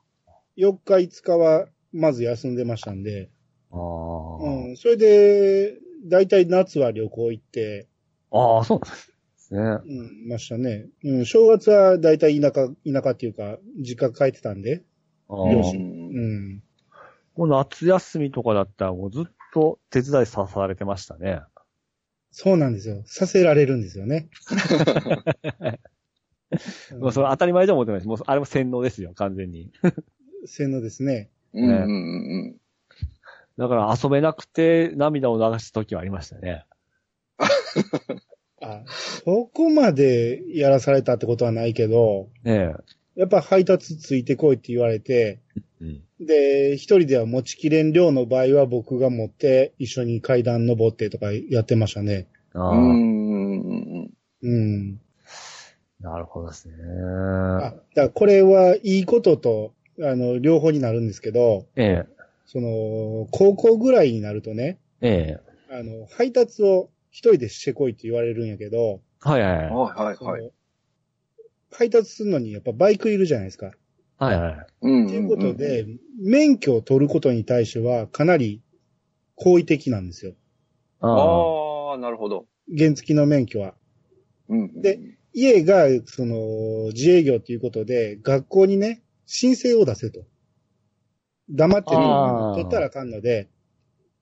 [0.57, 3.31] 4日5日はまず休んでましたんで、
[3.73, 4.77] あうん。
[4.77, 7.89] それで、だいたい夏は旅行行って、
[8.31, 8.39] あ。
[8.39, 9.01] ああ、そうなんで
[9.37, 9.61] すね。
[9.61, 10.87] うん、ましたね。
[11.05, 14.83] うん、正月はだいたい田舎、田舎っていうか、実家帰ってたんで、
[15.29, 16.62] ああ両親うんうん。
[17.37, 21.41] もう夏休みとかだったらもうずっと手伝いさされてましたね。
[22.38, 23.03] そうなんですよ。
[23.07, 24.29] させられるんですよね。
[27.01, 29.72] まあそれ当たり前じゃ思ってないし、もうあれも洗脳ですよ、完全に。
[30.44, 31.31] 洗脳ですね。
[31.55, 31.77] うんうんう
[32.49, 32.57] ん
[33.57, 36.66] だから遊べなくて涙を流す時はありましたね。
[38.61, 38.85] あ、
[39.25, 42.75] そこまでやらされたってことはないけど、え
[43.14, 45.62] やっぱ配達ついてこいって言われて、え。
[45.81, 46.06] うん。
[46.20, 52.26] で、一人では持ちきれん量の場合は僕が持って一緒に階段登ってとかやってましたね。
[52.55, 52.81] ああ、うん。
[52.81, 54.11] うんうん
[54.42, 55.00] うん。
[56.00, 56.74] なるほどですね。
[56.74, 62.16] あ、だからこれはいいことと、あの、両方になるんですけど、ええ。
[62.46, 65.38] その、高校ぐらいになるとね、え
[65.70, 65.74] え。
[65.74, 69.64] あの、配達を一人でしてこいって言われるんやけど、はいはいはい。
[69.64, 70.42] はいはいそはい。
[70.42, 70.50] の
[71.72, 73.72] 配達するのにやっぱバイクいるじゃないですか。
[74.18, 74.66] はいはい。
[74.83, 75.87] うんということで、
[76.18, 78.62] 免許を取ることに対してはかなり
[79.35, 80.33] 好意的なんですよ。
[81.00, 81.98] ああ。
[81.98, 82.46] なるほど。
[82.76, 83.74] 原付の免許は。
[84.48, 84.81] うん。
[84.81, 85.00] で、
[85.33, 90.24] 家が、その、自営業ということで、学校にね、申請を出せと。
[91.50, 93.48] 黙ってあー取ったらあかんので、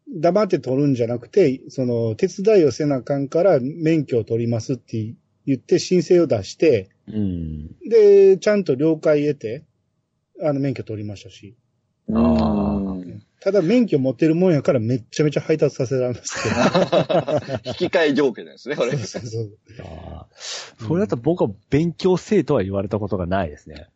[0.09, 5.15] 黙って取るんじゃなくて、その、手伝いをせなあかんから免許を取りますって
[5.47, 7.69] 言って申請を出して、うん。
[7.89, 9.65] で、ちゃんと了解得て、
[10.43, 11.57] あの、免許取りましたし。
[12.13, 16.49] あうんただ免許持ってるもんやからめっちゃめちゃ配達させられますけ
[17.69, 18.97] 引き換え条件ですね、これど。。
[18.99, 19.59] そうそうそう。
[19.83, 20.29] ああ。
[20.35, 23.89] それだと僕は勉強せえとは言われたことがないですね。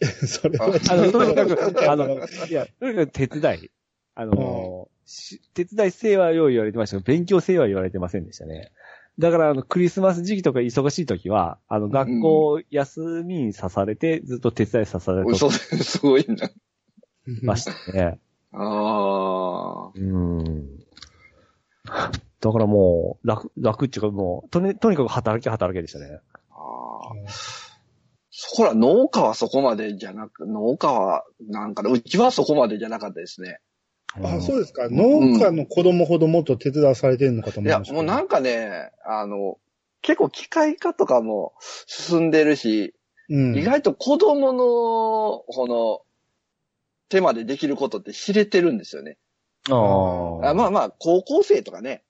[0.26, 3.70] それはあの、とにかく、あの、いや、とにかく手伝い。
[4.14, 8.70] あの、し手伝いせえはよう言われてましたけど、勉強せえは言われてませんでしたね。
[9.18, 16.50] だから、あの、クリスマス時期とか忙しい時は、あの、学校休みにさされて、ずっと手伝いさされて嘘 すごいな。
[17.42, 18.18] ましたね。
[18.52, 19.92] ああ。
[19.94, 20.78] うん。
[22.40, 26.20] だからもう、楽、楽っていうかもう、とに、とにかく働き働けでしたね。
[26.50, 27.30] ああ。
[28.30, 33.60] そこら、農家はそこまでじゃなく、農家は、なんかな、うちはそこまでじゃなかったですね。
[34.22, 34.88] あ、そうですか。
[34.90, 37.94] 農家の子供ほどもっと手伝わされてるのかといや、思いました。
[37.94, 39.58] もうなんかね、あの、
[40.02, 41.54] 結構機械化とかも
[41.86, 42.94] 進んでるし、
[43.28, 43.56] うん。
[43.56, 46.00] 意外と子供の、この、
[47.08, 49.16] 手までできることって知れてるんですよね。
[49.70, 49.74] あ
[50.46, 50.50] あ。
[50.50, 52.02] あまあまあ、高校生とかね、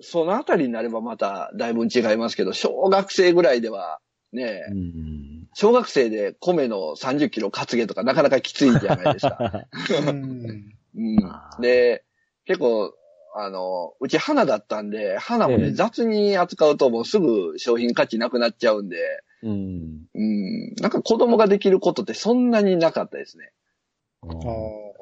[0.00, 4.00] そのあたりになればまただいぶ違いますけど、小学生ぐらいでは、
[4.32, 5.48] ね、うん。
[5.54, 9.66] 小学生で米の30キロ担げとかなかなかきついじゃないですか。
[10.04, 10.73] うん。
[10.96, 11.16] うん
[11.60, 12.04] で、
[12.44, 12.94] 結構、
[13.36, 18.96] あの、うち花だったんで、花もね、ええ雑に扱うともうすぐ商品価値なくなっちゃうんで、
[19.42, 20.06] うん。
[20.14, 20.74] うん。
[20.80, 23.50] なんか子供ができることってそんなになかったですね。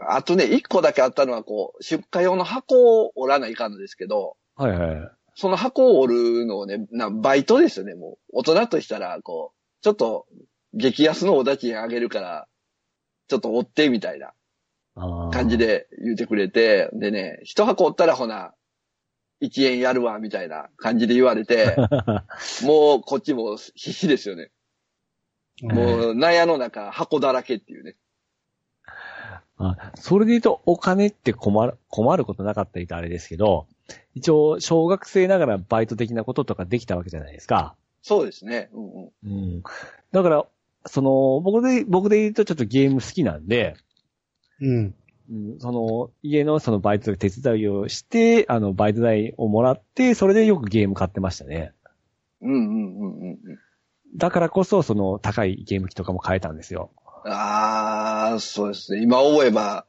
[0.09, 5.11] あとね、一個だけあったのは、こう、出荷用の箱を折らないかんのですけど、はいはい。
[5.35, 8.39] その箱を折るのをね、なバイトですよね、もう。
[8.39, 10.27] 大人としたら、こう、ちょっと、
[10.75, 12.49] 激安のおだちあげるから、
[13.29, 14.33] ちょっと折って、みたいな
[14.95, 15.59] 感じ。
[15.59, 18.55] で言ってくれて、でね、一箱折ったらほな、
[19.43, 21.77] 1円やるわ、みたいな感じで言われて、
[22.63, 24.51] もうこっちも必死ですよね。
[25.69, 25.75] あ。
[25.75, 27.97] もう、納屋の中、箱だらけっていうね。
[29.59, 33.67] あそれで言うと、お金って困る、困ることなかったりとあれですけど、
[34.15, 37.77] 一応、小学生ながらバイト的なこととかできたわけじゃないですか。
[38.03, 38.71] そうですね。
[38.73, 39.11] うんうん。
[39.25, 39.29] う
[39.59, 39.63] ん。
[40.11, 40.47] だから、
[40.87, 43.77] その、僕で、僕で言うとちょっとゲーム好きなんで、
[44.63, 44.95] うん。
[45.31, 51.73] うん、その、家のそのバイトで手伝いをして、あの、バイト代をもらって、それでよくゲーム買ってましたね。
[52.41, 53.39] うんうんうんうんうん。
[54.17, 56.91] だからこそ、その、高いゲーム機とかも買えたんですよ。
[57.25, 59.03] ああ、そうですね。
[59.03, 59.87] 今思えば、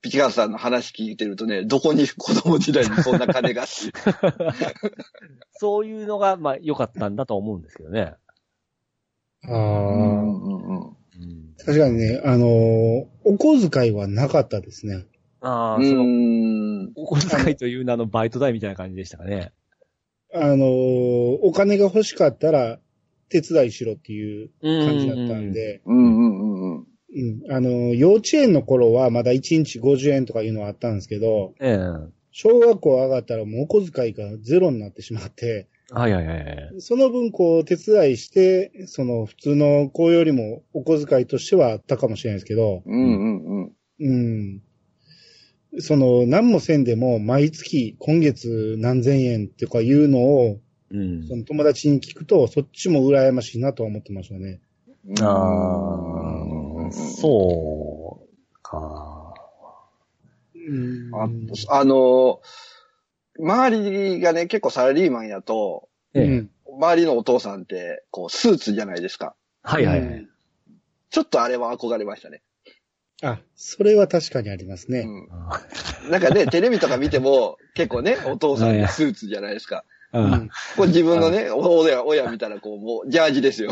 [0.00, 3.64] ピチカーさんの話聞いてるとね、どこに子供時代にそんな金が？
[5.56, 8.14] そういうのが、まあ、良かったんだと思うんですけどね。
[9.44, 10.96] うんうんうん。
[11.20, 11.54] うん。
[11.64, 15.04] 確かにね、あのーお小遣いはなかったですね。
[15.40, 16.92] ああ、うその、ん。
[16.94, 19.52] お小遣いという名のバイト代みたいな感じでしたかね。
[20.34, 22.78] あのーお金が欲しかったら
[23.28, 24.50] 手伝いしろっていう
[24.84, 26.86] 感じだったんで、うんうんうんうん。
[27.46, 27.52] うん。
[27.52, 36.74] あのー幼稚園の頃はまだ1日50円とかいうのはあったんですけど、ええ小学校上がったらもうお小遣いがゼロになってしまって、はいはいはいはい。
[36.78, 43.72] その分こう手伝いして、その普通の子よりもお小遣いとしてはあったかもしれないですけど、うんうんうん。
[44.00, 44.62] うん。
[45.80, 51.36] その何もせんでも毎月今月何千円とかいうのをうんそ。
[51.36, 54.60] の友達に聞くとそっちも羨ましいなとは思ってましたね。
[55.20, 55.24] あ
[56.88, 59.34] あ、そうか。
[60.54, 61.28] うんあ
[61.78, 62.40] あの、
[63.38, 69.36] 周りがね、結構サラリーマンやと、ええうん周りのお父さんって、こう、スーツじゃないですか。
[69.62, 70.26] はいはいはい。
[71.10, 72.42] ちょっとあれは憧れましたね。
[73.22, 75.00] あ、それは確かにありますね。
[75.02, 75.28] うん。
[75.30, 75.60] あ
[76.10, 79.84] なんかね、 テレビとか見ても、結構ね、お父さんでスーツじゃないですか。
[80.12, 83.70] うんこれ自分のね、親、親見たらこう、もう、ジャージですよ。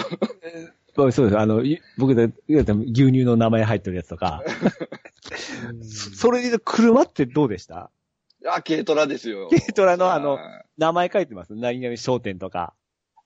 [0.94, 1.38] そうです。
[1.38, 4.44] あの、い僕で牛乳の名前入ってるやつとか。
[5.82, 7.90] そそれで車ってどうでした？
[8.48, 9.48] あ、軽トラですよ。
[9.50, 11.54] 軽トラのあのあ名前書いてます？
[11.54, 12.74] 何々商店とか。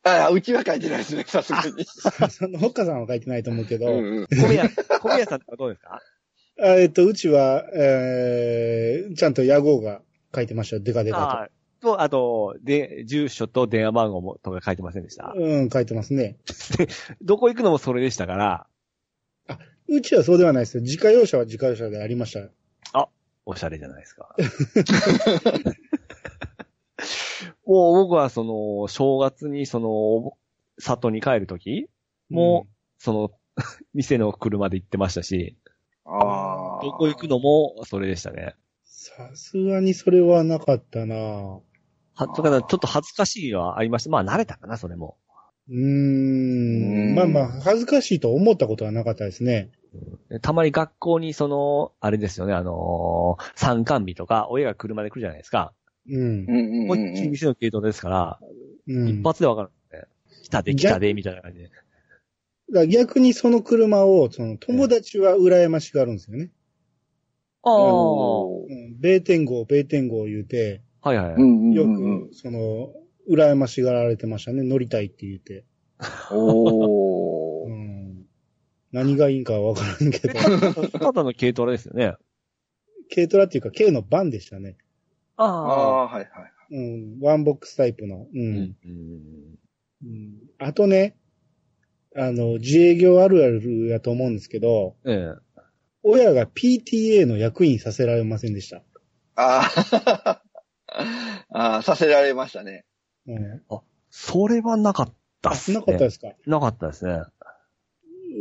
[0.02, 1.85] あ、うちは書いてないですね、さすがに。
[2.31, 4.26] その、ほっかさんは書いてないと思うけど、うんうん。
[4.31, 4.68] 米屋、
[5.02, 6.00] 米屋さんとかどうですか？
[6.62, 10.00] あえっと、うちは、えー、ちゃんと屋号が
[10.35, 10.83] 書いてましたよ。
[10.83, 11.48] デカデカああ
[11.81, 15.33] と、あと、で、住所と電話番号もとか書いてませんでした？
[15.35, 15.40] と。
[15.42, 16.37] うん、書いてますね。
[17.20, 18.66] どこ行くのもそれでしたから、
[19.88, 20.83] うちはそうではないですよ。
[20.83, 22.48] 自家用車は自家用車でありました。
[23.46, 24.35] おしゃれじゃないですか。
[27.64, 30.37] もう僕はその、正月にその、
[30.78, 31.88] 里に帰るとき
[32.28, 32.66] も、
[32.98, 33.30] その、
[33.94, 35.56] 店の車で行ってましたし、
[36.04, 36.82] ああ。
[36.82, 38.54] どこ行くのもそれでしたね。
[38.85, 41.62] さすがにそれはなかったなは、
[42.16, 44.11] だからちょっと恥ずかしいのはありました。
[44.11, 45.16] まあ慣れたかな、それも。
[45.68, 47.14] うーん。
[47.14, 49.70] まあまあ、恥ずかしいと思ったことはなかったですね。
[50.42, 55.72] たまに学校にその、あれですよね、あのー参観日とか、親が車で来るじゃないですか。
[56.09, 56.52] うんう。
[56.52, 56.96] んうんこっ。
[57.16, 58.38] ち店の系統ですから、
[58.88, 60.09] うん、一発でわかるんですね。
[60.44, 61.64] 来たで来たで、みたいな感じで。
[61.64, 61.76] だか
[62.80, 66.50] ら逆にその車を、その友達は羨ましがるんですよね。
[67.62, 71.74] ああ、おーうん、米天号、米天号言うて、はいはい。
[71.74, 72.92] よく、その、
[73.30, 74.62] 羨ましがられてましたね。
[74.62, 75.64] 乗りたいって言って。
[76.30, 77.06] うおー。
[79.04, 79.06] ん。
[79.09, 80.35] 何がいいんかはわからんけど。
[80.98, 82.14] ただの軽トラですよね。
[83.14, 84.76] 軽トラっていうか、軽のバンでしたね。
[85.37, 86.28] あああ、はいはい。
[86.70, 87.20] うん。
[87.20, 88.22] ワンボックスタイプの。
[88.22, 88.28] う。
[88.32, 88.76] うんん。
[88.85, 89.59] うん
[90.02, 91.16] うんあとね、
[92.16, 95.61] あの、自営業あるあるやと思うんですけど、ええ。
[96.02, 98.82] 親が PTA の役員させられませんでした。
[99.37, 99.68] あ
[100.24, 100.42] あ。
[101.50, 102.85] ああ、させられましたね。
[103.26, 103.62] うん。
[104.11, 105.78] それはなかったっすね。
[105.78, 106.28] なかったですか？
[106.46, 107.22] なかったですね。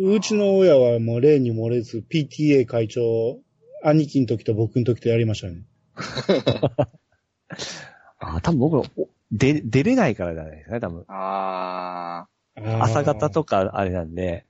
[0.03, 3.39] うちの親はもう例に漏れず PTA 会長、
[3.83, 5.63] 兄貴の時と僕の時とやりましたね。
[8.19, 11.05] あ多分僕、おで、出れないからじゃないですかね、多分。
[11.07, 13.65] あ朝方とか。
[13.65, 14.45] かあれなんで。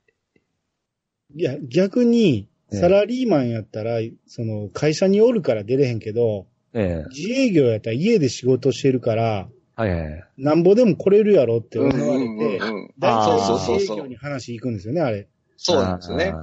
[1.36, 7.10] いや、逆に、ええサラリーマンやったら、その、会社におるから出れへんけど、ええ。
[7.10, 10.24] 自営業やったら家で仕事してるから、はいはいはい。
[10.38, 12.60] なんぼでも来れるやろって思われて、
[12.98, 15.28] 大体そうそうそう営業に話行くんですよね、あれ。
[15.58, 16.34] そうなんですよね。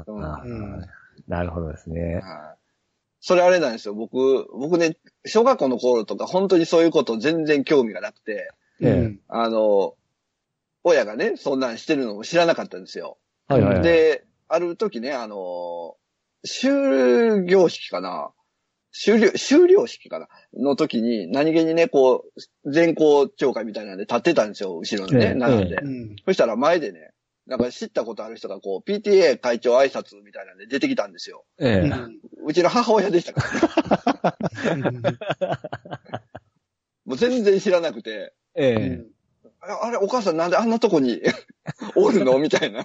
[1.28, 2.16] なるほどですね。
[2.16, 2.62] はい
[3.24, 3.94] それあれなんですよ。
[3.94, 8.50] 僕、僕ね、小学校の頃とか本当にそういうこと全然興味がなくて、
[9.28, 9.94] あの、
[10.82, 13.18] 親がね、そんなんしてるのも知らなかったんですよ。
[13.46, 13.82] はいはいはい。
[13.84, 15.94] で、ある時ね、あの、
[16.44, 18.32] 終業式かな
[18.92, 22.24] 終了、終了式かなの時に、何気にね、こ
[22.64, 25.76] う、全校長会みたいなんで立ってたんですよ、後ろにね、ええ並んで。
[25.76, 26.16] うん。
[26.26, 27.12] そしたら前でね、
[27.46, 31.44] なんか知ったことある人がこう、PTA 会長挨拶みたいなんで出てきたんですよ。
[31.58, 31.92] ええ。
[32.44, 34.92] うちの母親でしたから、ね、
[37.04, 38.74] もう全然知らなくて、ええ。
[38.74, 39.06] うん
[39.64, 41.22] ああれ、お母さんなんであんなとこに
[41.94, 42.38] おるの？
[42.40, 42.80] みたいな。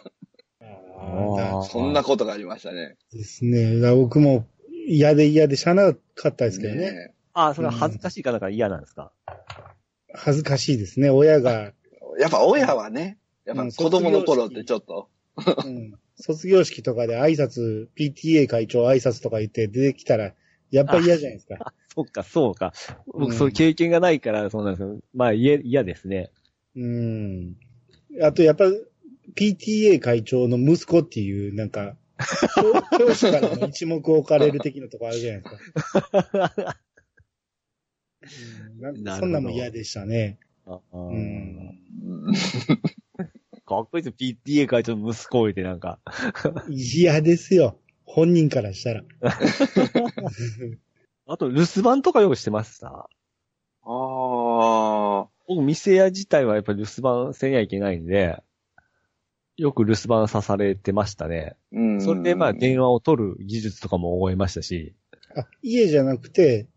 [0.61, 2.97] ああそんなことがありましたね。
[3.13, 3.79] ーですね。
[3.95, 4.45] 僕も
[4.87, 6.91] 嫌で嫌でしゃあなかったですけどね。
[6.91, 9.11] ねあ、それは恥ずかしいからだから嫌なんですか？
[10.13, 11.09] 恥ずかしいですね。
[11.09, 11.73] 親が、
[12.19, 13.17] やっぱ親はね、
[13.47, 15.10] やっぱうん子供の頃ってちょっと、
[15.65, 20.33] うん卒業式とかで挨拶、PTA 会長挨拶とか言って出てきたら、
[20.71, 21.73] やっぱり嫌じゃないですか。
[21.93, 22.73] そうか、そうか。
[23.05, 24.99] 僕、うんそういう経験がないから、そうなんですよ。
[25.13, 26.31] まあ、嫌、嫌ですね。
[26.75, 27.55] うん。
[28.19, 28.65] あと、やっぱ、
[29.36, 31.95] PTA 会長の息子っていう、なんか、
[32.55, 36.77] 教 教師からの一目置かれる的なとこあるじゃないですか。
[38.23, 40.39] うんなんかそんなんも嫌でしたね。
[40.65, 41.77] うん。
[43.69, 44.36] うんかっこいいですよ。
[44.45, 45.99] PTA 会長の息子をいて、なんか。
[46.69, 47.77] 嫌ですよ。
[48.06, 49.03] 本人からしたら。
[51.27, 52.88] あと、留守番とかよくしてました？
[52.89, 53.08] あ
[53.84, 58.41] あ、僕、店屋自体はやっぱり留守番せにゃいけないんで、
[59.58, 61.58] よく留守番さされてましたね。
[61.71, 64.95] うんそれで、まあ、電話を取る技術とかも覚えましたし。
[65.36, 66.67] あ、家じゃなくて、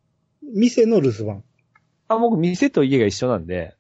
[0.43, 1.45] 店の留守番。
[2.09, 3.77] あ、僕、店と家が一緒なんで、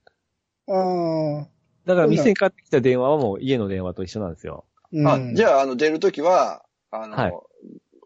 [0.68, 1.49] ああ。
[1.87, 4.64] だから店にかかってきた電話はもう家の電話と一緒なんですよ。
[4.93, 7.33] うん、あ、じゃあ、あの、出るときは、あの、はい。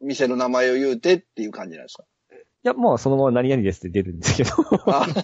[0.02, 2.04] 店の名前を言うてっていう感じなんですか？
[2.30, 4.50] いや、もうそのまま何々ですって出るんですけど。
[4.86, 5.06] あ。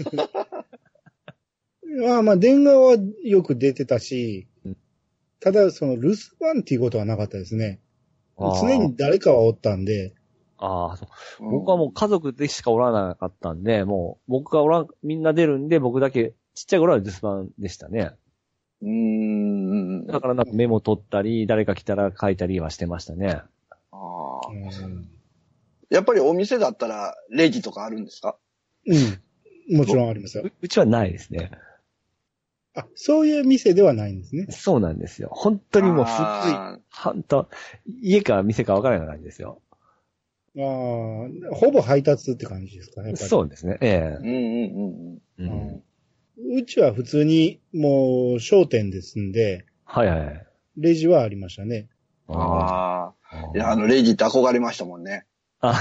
[2.06, 4.76] まあまあ、電話はよく出てたしうん、
[5.40, 7.80] ただ、その留守番っていうことはなかったですね。
[8.38, 10.14] 常に誰かはおったんで、
[10.56, 11.06] ああ、そ
[11.40, 11.50] う。
[11.50, 18.12] 僕はもう家族でしかおらなかったんで、もう僕がおらん、みんな出るんで僕だけ、ちっちゃい頃は留守番でしたね。
[18.82, 20.06] うーん。
[20.06, 23.40] だからなんかメモ取ったり、誰か来たら書いたりはしてましたね。
[23.92, 25.08] あーうん
[25.90, 28.36] やっぱりお店だったら、レジとかあるんですか？
[28.86, 29.76] うん。
[29.76, 30.52] もちろんありますよう。
[30.62, 31.50] うちはないですね。
[32.74, 34.46] あ、そういう店ではないんですね。
[34.50, 35.30] そうなんですよ。
[35.32, 37.48] 本当にもうすっごい、あほんと、
[38.00, 39.60] 家か店か分からないような感じですよ。
[40.56, 43.28] ああ、ほぼ配達って感じですか、やっぱり。
[43.28, 43.78] そうですね。
[43.80, 45.82] えーうんうんうんえううんん。
[46.56, 50.46] うちは普通にもう商店ですんで、はいはいはい。
[50.76, 51.88] レジはありましたね。
[52.28, 53.12] あ。
[53.32, 55.24] あいや、あの、レジって憧れましたもんね。
[55.60, 55.74] あ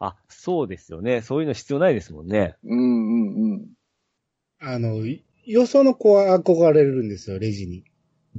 [0.00, 1.22] あ、そうですよね。
[1.22, 2.56] そういうの必要ないですもんね。
[2.64, 3.66] うんうんうん。
[4.60, 5.04] あの、
[5.46, 7.84] よその子は憧れるんですよ、レジに。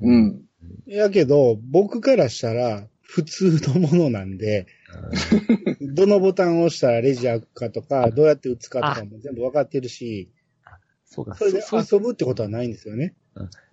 [0.02, 0.42] うん。
[0.86, 4.68] やけど、僕からしたら、普通のものなんで、
[5.82, 10.30] どのボタンを押したらレジ開くかとか、どうやって打つかとかも全部わかってるし、
[11.10, 13.16] そうか、それでそう遊ぶってことはないんですよね。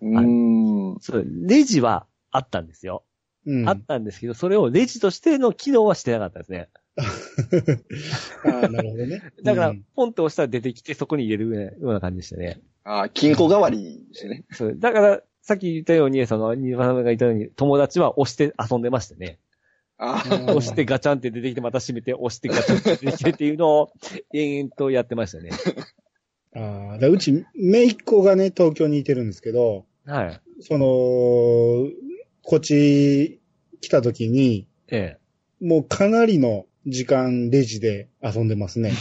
[0.01, 0.97] うん。
[1.01, 3.05] そう、レジはあったんですよ。
[3.45, 3.69] うん。
[3.69, 6.69] あったんですけど、それをレジとしての機能はしてなかったですね。
[6.97, 9.23] ああ、なるほどね。
[9.45, 12.63] だから、うんポンと押したら出てきて、そこに入れるような感じでしたね。
[12.85, 14.45] ああ、金庫代わりですね。
[14.53, 19.39] そうだから、さっき言ったように、その、ニバさんが言ったように、友達は押して遊んでましたね。
[19.99, 23.93] あうん押してガチャンって出てきて、また閉めて、押してガチャンって出てきてっていうのを、
[24.33, 25.51] 延々とやってましたね。
[26.57, 30.41] ああ、だうち、姪っ子がね、東京にいてるんですけど、はい。
[30.61, 30.87] その、
[32.43, 33.41] こっち
[33.81, 35.19] 来た時に、え
[35.61, 38.93] もうかなりの時間レジで遊んでますね。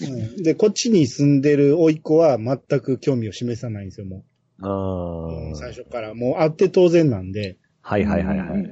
[0.00, 4.24] うんで、こっちに住んでる甥っ子は全く興味を示さないんですよ、も
[4.60, 4.62] え。
[4.62, 5.52] あう。
[5.52, 5.54] あ。
[5.54, 6.14] 最初から。
[6.14, 7.56] もう会って当然なんで。
[7.80, 8.66] はいはいはいはい。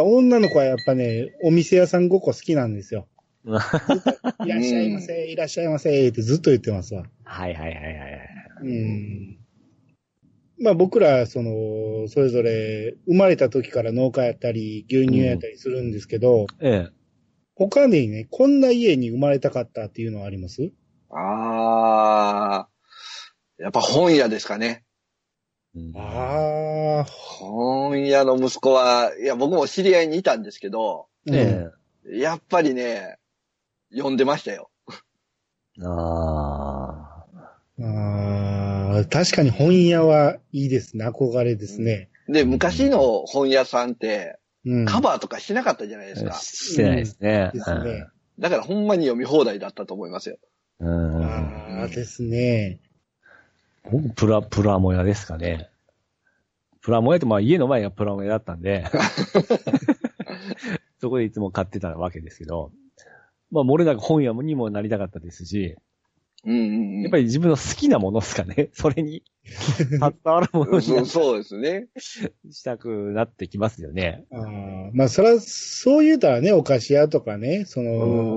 [0.00, 3.06] 女の子はやっぱね、お店屋さんごっこ好きなんですよ。
[4.44, 7.04] いらっしゃいませ、いらっしゃいませ、ってずっと言ってますわ。
[7.24, 8.28] はいはいはいはい。
[8.62, 9.38] うん。
[10.60, 16.92] まあ僕ら、その、それぞれ生まれた時から農家やったり、牛乳やったりするんですけど、ええ。
[17.54, 20.62] 他にね、こんな家に生まれたかったっていうのはあります？
[20.62, 20.72] うん。
[21.10, 22.68] ああ、
[23.58, 24.84] やっぱ本屋ですかね。
[25.74, 31.70] うんああ、本屋の息子は、いや、僕も知り合いにいたんですけど、え
[32.06, 32.18] え。
[32.20, 33.17] やっぱりね、
[33.92, 34.70] 読んでましたよ。
[35.82, 37.24] あ
[37.80, 41.06] ああ、確かに本屋はいいですね。
[41.06, 42.10] 憧れですね。
[42.28, 44.86] で、昔の本屋さんって、うん。
[44.86, 46.32] カバーとかしなかったじゃないですか。
[46.34, 47.50] してないですね。
[47.54, 48.06] ですね。
[48.38, 50.38] だからほんまに読み放題だったと思いますよ。
[50.80, 51.16] うん。
[51.16, 52.80] うんああ、ですね。
[53.90, 55.70] 僕プラ、プラモ屋ですかね。
[56.80, 58.84] プラモ屋って、まあ家の前がプラモ屋だったんで、
[61.00, 62.72] そこでいつも買ってたわけですけど、
[63.50, 65.76] まあ漏れなく本屋にもなりたかったですし、
[66.44, 67.02] うんうんうん。
[67.02, 68.70] やっぱり自分の好きなものですかね。
[68.74, 69.22] それに、
[69.90, 71.88] 伝わるものにそうそうですね。
[71.98, 74.24] したくなってきますよね。
[74.30, 78.36] ああまあ、そら、そう言うたらね、お菓子屋とかね、その、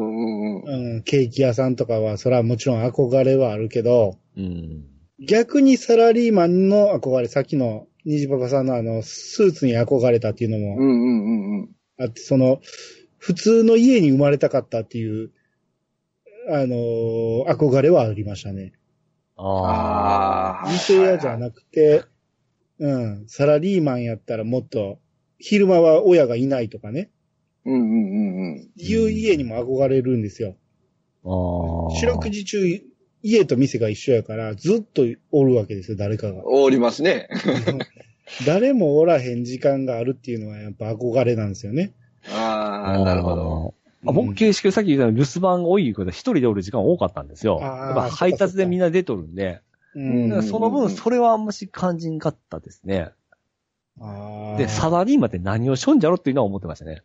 [0.64, 4.86] うんケーキ屋さんとかは、それはもちろん憧れはあるけど、うん。
[5.20, 11.70] 逆にサラリーマンの憧れ、さっきの虹パパさんのあの、スーツに憧れたっていうのもうんうんうんうん。
[11.99, 12.62] あって、その、
[13.22, 15.30] 普通の家に生まれたかったっていう、
[16.49, 18.74] あのー憧れはありましたね。
[19.38, 20.67] ああ。
[20.67, 22.03] あ店屋じゃなくて、
[22.80, 24.97] うん、サラリーマンやったらもっと、
[25.38, 27.11] 昼間は親がいないとかね、
[27.63, 28.69] うんうんうんうん。
[28.76, 30.55] いう家にも憧れるんですよ。
[31.24, 31.99] ああ。
[31.99, 32.82] 四六時中、
[33.22, 36.41] 家と店が一緒やから、ずっとおるわけですよ、誰かが。
[36.47, 37.30] おりますね。
[38.47, 41.93] 誰もおらへん時間があるっていうのはやっぱ憧れなんですよね。
[42.30, 43.73] ああ、なるほど。
[44.07, 47.59] あ僕、形式さっき言ったように留守番が多いこと一人でおる時間多かったんですよ。
[47.61, 49.61] やっぱ配達でみんな出とるんで、
[49.93, 53.11] うんその分それはあんまし感じんかったですね。
[54.57, 57.03] で、サラリーマンって何をしょんじゃろっていうのは思ってましたね。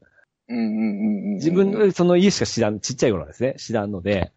[0.48, 1.34] うんうんうんうん。
[1.34, 4.32] 自分のその家しか知らん、ちっちゃい頃はですね、知らんので、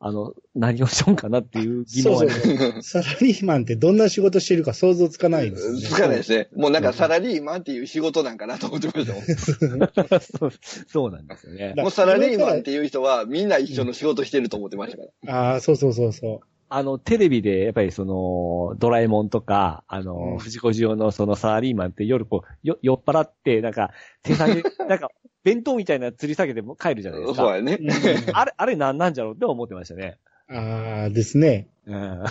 [0.00, 2.82] あの、何をしょんかなっていう疑問そうはそうそう。
[2.82, 5.80] サラリーマンってどんな仕事してるか想像つかないですよね。
[5.80, 6.48] つかないですね。
[6.54, 10.20] もうなんかサラリーマンっていう仕事なんかなと思ってましたもん。
[10.20, 10.52] そう
[10.86, 11.74] そうなんですよね。
[11.76, 15.50] だもうサラリーマンっていう人はみんな一緒の仕事してると思ってましたから。
[15.52, 23.90] ああ、そうそうそうそあの、テレビで、やっぱりその、ドラえもんとか、あの、うん藤子ジオのそのサラリーマンって夜こう、よ、酔っ払って、なんか、
[24.22, 25.08] 手下げ、 なんか、
[25.44, 27.42] 弁当みたいな吊り下げても帰るじゃないですか。
[27.42, 27.78] そうやね
[28.32, 30.18] あれ、あれなんなんじゃろうって思ってましたね。
[30.48, 31.68] ああ、ですね。
[31.86, 32.24] うん。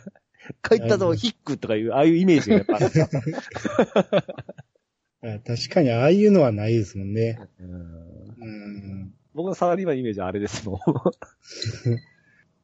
[0.62, 3.08] 帰ったぞ、ヒックとかいう、ああいうイメージがやっぱあった。
[5.34, 7.38] あ確かにああいうのはないですもんね。
[7.58, 9.14] うんうん。
[9.34, 10.80] 僕のサラリーマンのイメージはあれですもん。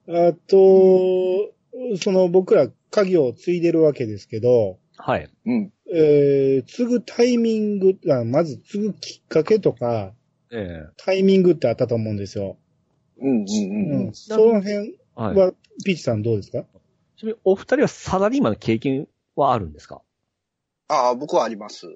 [0.08, 1.52] あと、
[2.00, 5.28] その僕ら家業を継いでるわけですけど、はい。
[5.46, 5.72] うん。
[5.92, 10.12] えー、継ぐタイミング、あまず継ぐきっかけとか、
[10.52, 12.56] ええタイミングってあったと思うんですよ。
[13.18, 14.14] うんうんううんん。
[14.14, 15.36] その辺はい。
[15.36, 15.52] は、
[15.84, 16.62] ピーチさんどうですか？
[17.16, 20.02] ちなみにお二人はサラリーマンの経験はあるんですか？
[20.88, 21.86] ああ、僕はあります。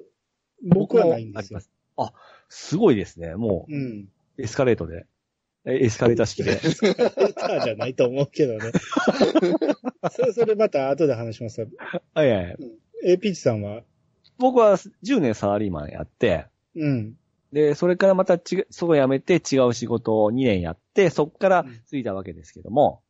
[0.63, 2.07] 僕はないんですよありま。
[2.07, 2.13] す。
[2.13, 2.13] あ、
[2.49, 3.35] すごいですね。
[3.37, 4.09] もうん。
[4.39, 5.07] う、エスカレートで。
[5.67, 6.53] えエスカレーター式で。
[6.53, 8.73] エスカレーターじゃないと思うけどね。
[10.11, 11.69] それ、それまた後で話します。
[12.15, 12.57] はいはい。
[13.05, 13.83] え、ピーチさんは？
[14.39, 17.17] 僕は10年サラリーマンやって、うん。
[17.53, 23.03] で、それからまたちが、そこ辞めて違う仕事を2年やって、そこから継いだわけですけども、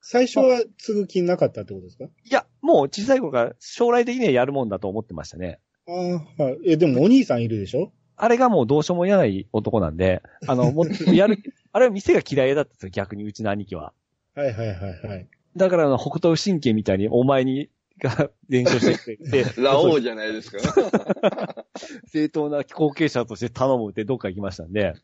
[0.00, 2.04] 最初は継ぐ気なかったってことですか？
[2.04, 5.60] いや、もう小さい頃から将来的にはやるもんだと思ってましたね。
[5.88, 6.58] ああ、はい。
[6.72, 7.92] え、でもお兄さんいるでしょ？
[8.16, 11.38] あれがもうどうしようもやない男なんで、あの、もう、やる、
[11.72, 13.92] あれは店が嫌いだったんですよ、逆にうちの兄貴は。
[14.34, 15.28] はいはいはいはい。
[15.54, 17.68] だからあの、北東神経みたいにお前に、
[18.00, 20.58] が伝承してくれて、 ラオウじゃないですか。
[22.08, 24.94] 正当な後継者として頼むってどっか行きましたんで、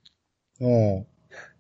[0.61, 1.07] うん。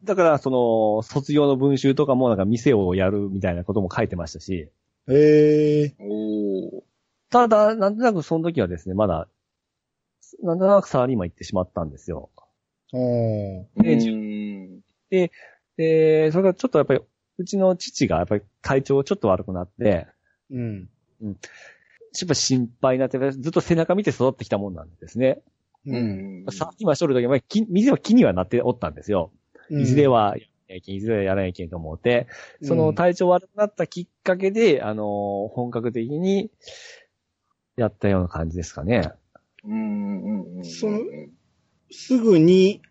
[0.04, 4.68] だからその、卒業の文集とかもなんか店をやるみたいなことも書いてましたし、
[5.08, 6.82] ええおー。
[7.30, 9.28] ただ、なんとなくその時はですね、まだ、
[10.42, 12.30] なんとなくサラリーマン行ってしまったんですよ。
[12.92, 13.60] うん。
[13.60, 15.30] うでん。
[15.76, 17.00] で、それがちょっとやっぱり、
[17.38, 20.06] うちの父がやっぱり体調ちょっと悪くなって、
[20.50, 20.88] うん。
[21.22, 21.30] や
[22.24, 25.40] っぱ心配になって、ずっと背中見て育ってきたもんなんですね。
[25.86, 25.96] う。
[25.96, 26.46] うんん。
[26.50, 29.30] サラリーマンしとる時は、き店は気にはなっておったんですよ。
[29.70, 30.44] いずれはや
[30.76, 32.26] らないずれはやらないけんと思って、
[32.62, 36.50] その体調悪くなったきっかけで、あの、本格的に
[37.76, 39.10] やったような感じですかね。
[39.64, 40.64] うんうんうん。
[40.64, 41.00] その
[41.90, 42.82] すぐに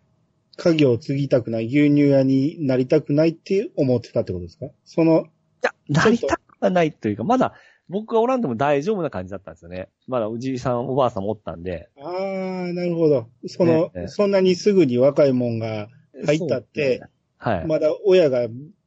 [0.56, 4.66] 家業を継ぎたくない、牛乳屋になりたくないって思ってたってことですか？
[4.84, 5.24] その、い
[5.62, 7.54] や、なりたくはないというか、まだ
[7.92, 9.88] 僕がおらんでも大丈夫な感じだったんですよね。
[10.08, 11.90] まだおじいさん、おばあさんもおったんで。
[12.00, 13.28] ああ、なるほど。
[13.46, 15.88] その、ねねそんなにすぐに若いもんが
[16.24, 17.02] 入ったって、
[17.36, 17.66] はい。
[17.66, 18.44] まだ親が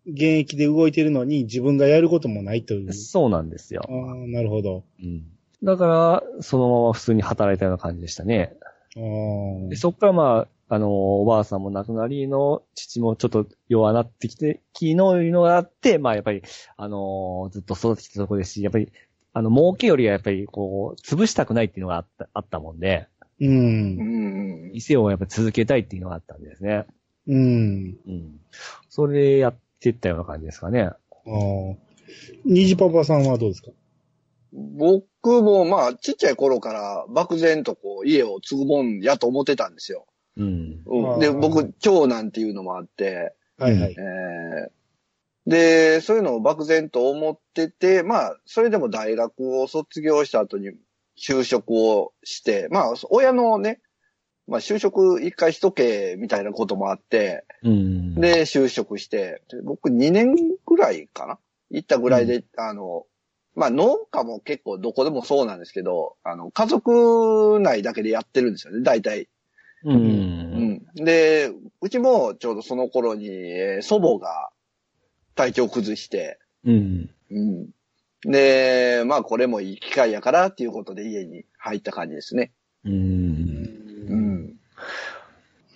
[0.08, 2.94] 現役で動いてるのに自分がやることもないという。
[2.94, 3.92] そうなんですよあ。
[3.92, 4.84] あ、なるほど。
[5.00, 5.24] うん。
[5.64, 8.56] だから、そのまま普通に働いたような感じでしたね。
[8.98, 14.96] あそこからまあ、あの、おばあさんも亡くなりの、父もちょっと弱なってきて、昨日い
[15.30, 16.42] うのがあって、まあやっぱり、
[16.76, 18.92] あの、ずっと育ってきたところですし、やっぱり、
[19.34, 23.08] あの、儲けよりはやっぱり、こう、潰したくないっていうのがあった、あったもんで、
[23.40, 23.46] う。
[23.46, 24.72] うんん。
[24.72, 26.86] 店をやっぱり続けたいっていうのがあったんですね。
[27.28, 27.98] うん。
[28.08, 28.40] うん。
[28.90, 30.82] それでやってったような感じですかね。
[30.84, 30.96] ああ。
[32.46, 33.72] 虹パパさんはどうですか？
[34.54, 40.06] 僕もまあ、ちっちゃい頃から漠然とこう、家を継ぐもんやと思ってたんですよ。
[40.38, 40.82] うん。
[40.86, 44.70] うん、で、僕、長男っていうのもあって、はいはいえ。
[44.72, 44.76] ー
[45.48, 50.72] で、そういうのを漠然と思ってて、まあ、それでも大学を卒業した後に
[51.18, 53.80] 就職をして、まあ、親のね、
[54.48, 61.40] まあ、就職一回しとけ、みたいなこともあって、うん。、で、就職して、で僕2年ぐらいかな？
[61.72, 63.06] 行ったぐらいで、あの、
[63.56, 69.30] まあ、農家も結構どこでもそうなんですけど、あの、家族内だけでやってるんですよね、大体。
[69.86, 69.94] う。
[69.94, 70.86] うんん。
[70.96, 74.50] で、うちもちょうどその頃に、えー祖母が
[75.36, 77.10] 体調崩して、うん。
[77.32, 77.70] うん。
[78.24, 82.52] で、まあこれもいい機会やからっていうことで家に入った感じですね。
[82.84, 82.94] うん。
[84.08, 84.56] うん。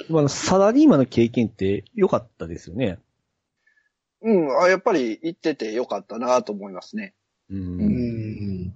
[0.09, 2.97] まあ、サラリーマンの経験って良かったですよね。
[4.21, 4.61] うん。
[4.61, 7.13] あやっぱり行っててよかったなと思いますね。
[7.49, 7.55] う。
[7.55, 8.73] うんん。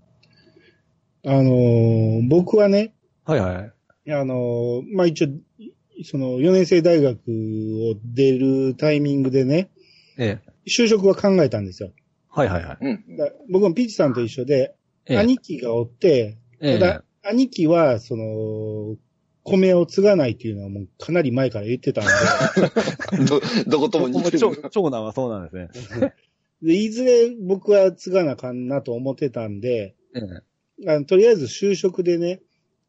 [1.26, 2.94] あのー僕はね、
[3.26, 3.74] はいはい。
[4.10, 5.28] あのーまあ、一応、
[6.04, 9.70] その4年生大学を出るタイミングでね、
[10.18, 10.52] ええ。
[10.68, 11.92] 就職は考えたんですよ。
[12.30, 12.78] はいはいはい。
[12.82, 13.18] うん。
[13.18, 14.76] だ僕もピーチさんと一緒で、
[15.06, 18.98] ええ、兄貴がおって、ええただ、兄貴は、その、
[19.44, 22.10] 米を継がないっていうのはもうかなり前から言ってたんで、
[23.28, 24.70] ど、どことも似て長る。
[24.72, 26.14] 長男はそうなんですね。
[26.64, 30.20] でいずれ僕は継がなあかんなと思ってたんで、え
[30.86, 30.90] え。
[30.90, 32.42] あのとりあえず就職でね、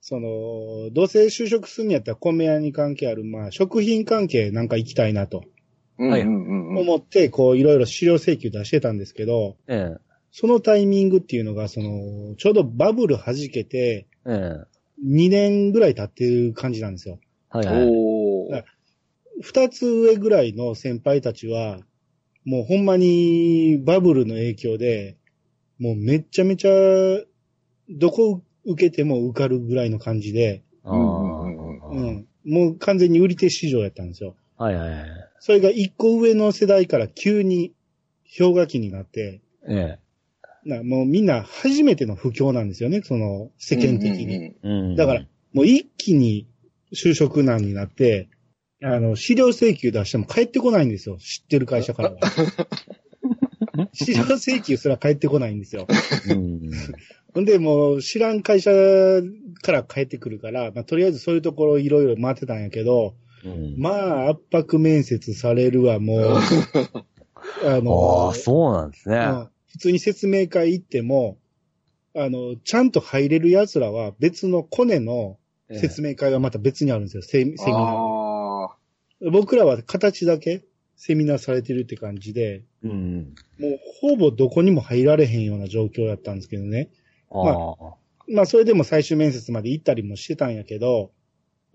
[0.07, 5.45] その、どうせ就職するんやったら米屋に関係ある、まあ、食品関係なんか行きたいなと
[5.97, 6.79] うんうんうんうん。
[6.81, 9.95] 思って、こう、いろいろ資料請求出してたんですけど、え
[10.31, 14.31] そのタイミングっていうのが、その、ちょうどバブル弾けて、え。
[14.31, 14.67] ええ。
[15.07, 17.19] 2年ぐらい経ってる感じなんですよ。
[17.49, 18.65] はいはい。
[19.41, 21.79] 二つ上ぐらいの先輩たちは、
[22.45, 25.17] もうほんまにバブルの影響で、
[25.79, 26.71] もうめっちゃめちゃ、
[27.89, 30.63] どこ受けても受かるぐらいの感じで。
[32.45, 34.37] もう完全に売り手市場やったんですよ。
[34.59, 35.05] はいはいはい。
[35.41, 37.73] それが一個上の世代から急に
[38.39, 39.99] 氷河期になって、え
[40.65, 44.37] なもうみんな初めての不況なんですよね、その世間的に。
[44.37, 44.57] うんえ。
[44.63, 44.97] うん。
[44.97, 46.47] だから、もう一気に
[46.93, 48.29] 就職難になって、
[48.83, 51.17] あの、資料請求出しても帰ってこないんですよ。
[51.19, 52.17] 知ってる会社からは。
[53.93, 55.87] 資料請求すら帰ってこないんですよ。
[56.31, 56.71] うん。
[57.35, 58.71] ほんで、もう知らん会社
[59.63, 63.75] から帰ってくるから、まあ、とりあえずそういうところいろいろ回ってたんやけど、うん。
[63.79, 66.21] まあ、圧迫面接されるわ、もう。
[66.37, 66.41] あ
[67.77, 69.17] あの、あ、そうなんですね。
[69.17, 71.37] うん普通に説明会行っても、
[72.15, 75.37] あの、ちゃんと入れる奴らは別のコネの
[75.69, 77.83] ええ説明会がまた別にあるんですよ、セミセミナー。
[77.83, 78.77] あ
[79.33, 80.65] 僕らは形だけ
[80.97, 83.35] セミナーされてるって感じで、うん。
[83.59, 86.91] もうほぼどこにも入られへんような状況だったんですけどね。
[87.31, 87.95] ああ。
[88.29, 91.11] まあそれでも最終面接まで行ったりもしてたんやけど、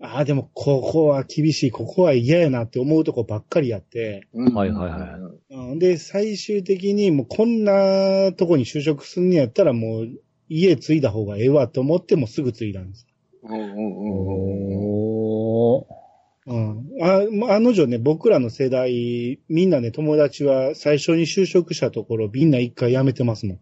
[0.02, 10.08] ああ、でもここは厳しい、ここは嫌やなって思うとこばっかりやって、ーはいはいはいうんで、最終的にもうこんなとこに就職すんねやったらもう
[10.48, 13.06] 家継いだ方がええわと思ってもすぐ継いだんです。
[13.42, 13.66] うんうん
[15.76, 15.84] うん。
[16.46, 16.88] うん。
[17.00, 23.60] あ、まああの女ね、僕らの世代、みんなね、友達は最初に就職したところ、みんな一回辞めてますもん。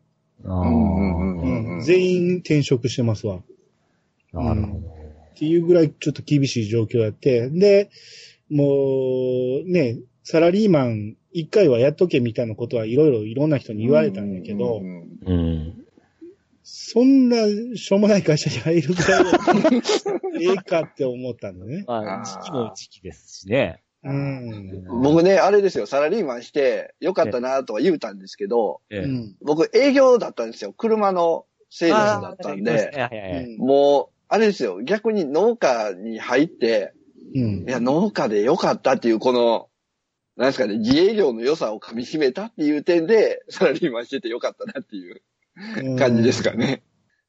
[1.82, 3.42] 全員転職してますわ。
[4.34, 4.42] あ。
[4.42, 4.88] なるほど。
[4.88, 7.90] っていうぐらいちょっと厳しい状況やって、で、
[8.50, 15.84] もう、ね、サラリーマン一回はやっとけみたいなことはいろいろいろんな人に言われたんやけどう、んうん。
[16.70, 17.36] そんな
[17.76, 19.24] しょうもない会社に入るぐらい
[20.44, 21.84] ええかって思ったんだね。
[21.86, 23.82] まあ、時期も時期ですしね。
[24.04, 24.84] うん。
[25.02, 28.98] 僕ね、あれですよ、サラリーマンしてよかったなとは言うたんですけど、ええ。
[29.00, 29.36] うん。
[29.40, 30.74] 僕営業だったんですよ。
[30.74, 33.56] 車のセールスだったんで。
[33.56, 36.92] もう、あれですよ、逆に農家に入って、
[37.34, 37.70] うんい。
[37.70, 39.70] や、農家でよかったっていう、この、
[40.36, 45.22] なんですかね、自営業の良さを噛み締めたっていう点で、サラリーマンしててよかったなっていう
[45.98, 46.82] 感じですかね。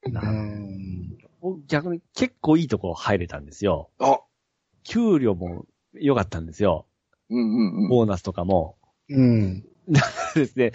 [0.06, 1.18] うん。
[1.42, 3.90] 僕逆に結構いいとこ入れたんですよ。
[4.00, 4.20] あ、
[4.84, 6.86] 給料も良かったんですよ。
[7.30, 7.90] うんうんうん。
[7.90, 8.78] ボーナスとかも。
[9.10, 9.64] うん。
[10.36, 10.72] ですね。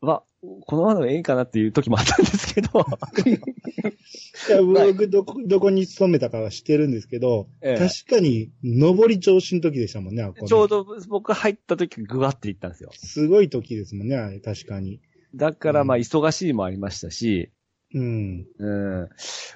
[0.00, 0.22] ま、
[0.66, 2.86] このままでもええかなっていう時もあったんですけど、
[4.48, 12.90] いや僕、どこ、どこに勤めたかは知ってるんですけど、ええ確かに、上り調子の時でしたもんね、あこねちょうど僕入った時ぐわって行ったんですよ。
[12.94, 15.00] すごい時ですもんね、あれ、確かに。
[15.34, 17.50] だからまあうん忙しいもありましたし、
[17.94, 18.46] うん。
[18.58, 18.70] う
[19.04, 19.08] ん。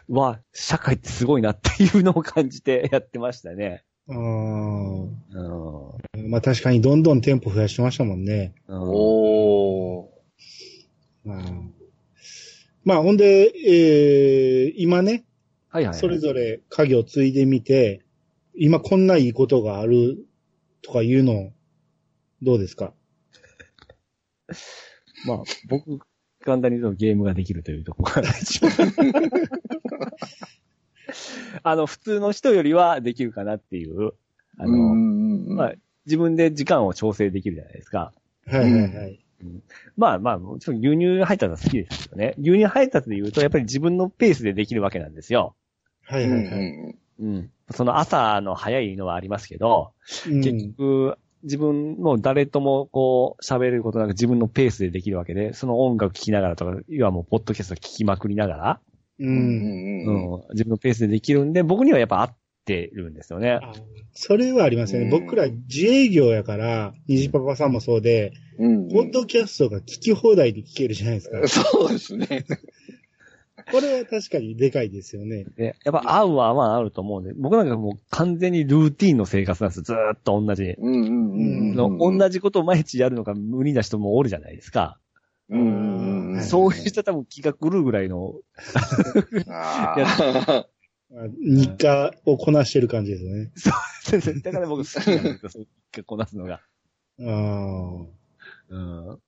[0.09, 3.85] わ、社会ってすごいなっていうのを感じて やってましたね。
[4.09, 5.13] うん。
[6.31, 8.55] まあ確かにどんどん店舗増やしてましたもんね。
[8.69, 11.29] うんおー。
[11.29, 11.43] まあ、
[12.85, 15.25] まあほんで、えー、今ね、
[15.69, 15.99] はいはいはい。
[15.99, 18.03] それぞれ家業継いでみて、
[18.57, 20.27] 今こんないいことがある
[20.83, 21.53] とかいうの、
[22.43, 22.93] どうですか？
[25.27, 26.01] まあ、僕、
[26.45, 28.71] 簡単に言うとゲームができるというところが一番。
[31.63, 34.13] あの、普通の人よりはできるかなっていう。
[34.59, 35.75] あの、のまあ、
[36.07, 38.13] 自分で時間を調整できるじゃないですか。
[38.47, 39.21] はいはいはい。
[39.97, 42.35] まあまあ、もちろん牛乳配達は好きですけどね。
[42.39, 45.55] 牛乳配達で言うと、やっぱり自分のペースでできるわけなんですよ。
[46.03, 46.97] はいはいはい。
[47.21, 47.51] うん。
[47.71, 49.93] その朝の早いのはありますけど、
[50.27, 58.81] うん結局、自分の誰ともこう喋ることなく自分のペースでできるわけで、その音楽聴きながらとか、いわもうポッドキャスト聴きまくりながら、
[59.19, 59.25] う。
[59.25, 63.61] うんんうん、自分のペースでできるんで、僕にはやっぱ合ってるんですよね。
[63.63, 63.73] あ
[64.15, 65.07] それはありますよね。
[65.07, 71.49] うん僕ら自営業やから、虹パパさんもそうで、うんポッドキャストが聞き放題で聞けるじゃないですか。
[71.49, 72.45] そうですね。
[73.73, 75.45] これは確かにでかいですよね。
[75.57, 80.63] で、やっぱ合うは合わんあると思うんで、僕なんかもう完全にルーティンの生活なんですずーっと同じ。
[80.79, 81.09] うんう
[81.75, 82.19] んうん。
[82.19, 84.99] 同じことを毎日やるのが無理な人もおるじゃないですか。
[85.49, 86.43] うんうんうん。
[86.43, 88.35] そういう人多分気が狂うぐらいの、
[89.49, 90.65] あー
[91.17, 93.31] あ日課をこなしてる感じですよ
[94.35, 94.41] ね。
[94.43, 96.61] だから僕好きなんですよ、そう結構こなすのが。
[97.21, 98.07] ああ。
[98.71, 99.19] うん。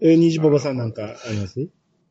[0.00, 1.68] え、虹パパさんなんかあります？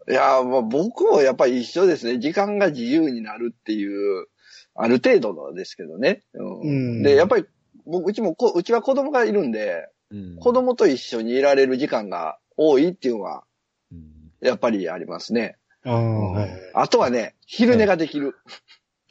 [0.10, 2.20] いや、まあ僕もやっぱり一緒ですね。
[2.20, 3.88] 時間が自由になるってい
[4.22, 4.28] う、
[4.76, 6.24] ある程度のですけどね。
[6.34, 6.66] うんう
[7.00, 7.46] んで、やっぱり、
[7.86, 13.44] 僕、うちもこ、うちは子供がいるんで、うん子供と一緒にいられる時間が多いっていうのは、
[13.92, 15.58] うんやっぱりありますね。
[15.86, 16.02] ああ、
[16.32, 16.60] はいはい。
[16.74, 18.36] あとはね、昼寝ができる。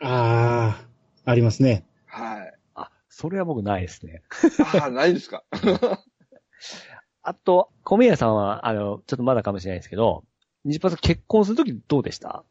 [0.01, 0.85] あ
[1.25, 1.85] あ、ありますね。
[2.07, 2.55] はい。
[2.75, 4.23] あ、それは僕ないですね。
[4.75, 5.43] ああ、ないですか？
[7.23, 10.25] あと、米屋さんは、あの、ちょっとまだかもしれないですけど、
[10.65, 12.45] 西パさん結婚するときどうでした？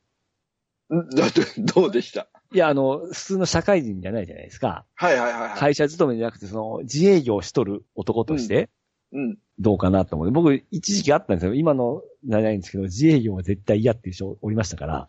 [0.94, 2.28] んだって、 どうでした？
[2.54, 4.86] いや、あの、普通の社会人じゃないじゃないですか。
[4.96, 5.60] はいはいはいはい。
[5.60, 8.70] 会社勤めじゃなくて、その、自営業をしとる男として、
[9.14, 9.38] うん。
[9.60, 11.54] どうかなと思って、僕、一時期あったんですよ。
[11.54, 15.08] 今の、ないんですけど、自営業は絶対嫌っていう人おりましたから。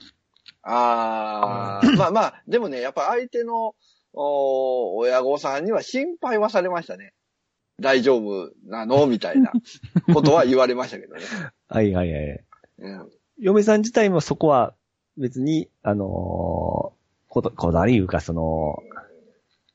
[0.62, 3.74] ああ、まあまあ、でもね、やっぱ相手の、
[4.14, 7.14] お親御さんには心配はされましたね。
[7.80, 9.06] 大丈夫なの？
[9.06, 9.52] みたいな
[10.12, 11.22] ことは言われましたけどね。
[11.68, 12.44] はいはいはい。
[12.82, 14.74] うん、嫁さん自体もそこは
[15.16, 18.76] 別に、あのーこだ、こだわりいうか、その、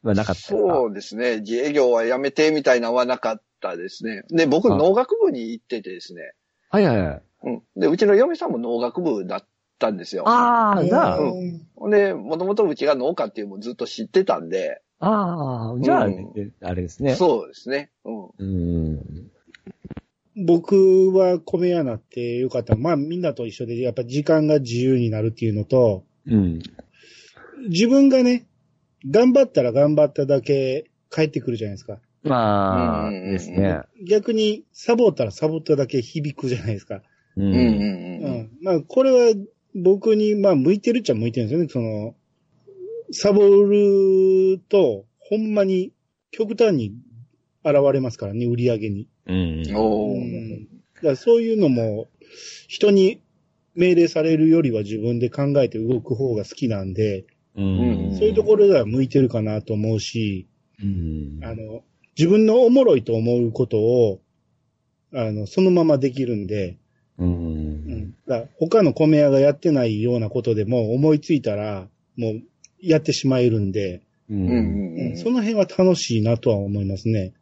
[0.03, 1.39] はなかったそうですね。
[1.39, 4.24] 自営業はやめてみたいなのはなかったですね。
[4.30, 6.34] で、僕、あ農学部に行っててですね。
[6.70, 7.22] はいはいはい。
[7.43, 7.64] うん。
[7.76, 9.47] で、うちの嫁さんも農学部だっ
[9.80, 10.28] たんですよ。
[10.28, 17.16] ああ、なあ、うんで、もともとうちが農家っていうのもずっと知ってたんで、ああ、じゃあ、うんあれですね。
[17.16, 17.91] そうですね。
[18.05, 18.30] うん。
[18.38, 19.32] うん。
[20.46, 22.76] 僕は米屋なってよかった。
[22.76, 26.62] まあみんなと一緒で、やっぱ時間が自由になるっていうのと、うん。
[27.70, 28.46] 自分がね、
[29.10, 32.00] 頑張ったら頑張っただけ帰ってくるじゃないですか。
[32.24, 33.82] まあ、うんですね。
[34.08, 37.02] 逆にサボったらサボっただけ響くじゃないですか。
[37.36, 37.42] う。
[37.42, 38.30] うんんう。
[38.30, 38.50] ん。
[38.62, 39.34] まあこれは
[39.76, 41.70] 僕にまあ向いてるっちゃ向いてるんですよね。
[41.70, 42.16] その、
[43.12, 45.94] サボると、ほんまに
[46.32, 46.94] 極端に
[47.64, 49.08] 現れますからね、売り上げに。
[49.28, 49.76] うん。
[49.76, 52.08] おーうんだからそういうのも、
[52.68, 53.22] 人に
[53.76, 57.26] 命令されるよりは自分で考えて動く方が好きなんで、
[57.56, 58.16] うん。
[58.18, 60.48] そういうところでは向いてるかなと思うし、
[60.82, 61.40] うん。
[61.44, 61.84] あの、
[62.18, 64.22] 自分のおもろいと思うことを、
[65.14, 66.78] あの、そのままできるんで、
[67.20, 67.26] う。
[67.26, 68.16] うんん。
[68.28, 72.42] だから他の米屋がやってないようなことでも思いついたら、もう
[72.82, 74.48] やってしまえるんで、うん
[74.98, 75.18] うん。
[75.18, 77.34] その辺は楽しいなとは思いますね。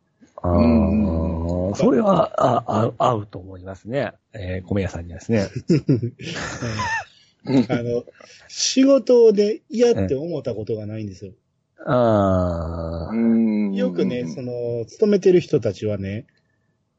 [0.45, 4.13] ああ、それは、あ、あ、合うと思いますね。
[4.33, 5.47] えー、米屋さんにはですね。
[7.69, 8.03] あの、
[8.47, 11.33] 仕事で嫌って思ったことがないんですよ。
[11.85, 13.15] ああ。
[13.15, 16.25] よくね、その、勤めてる人たちはね、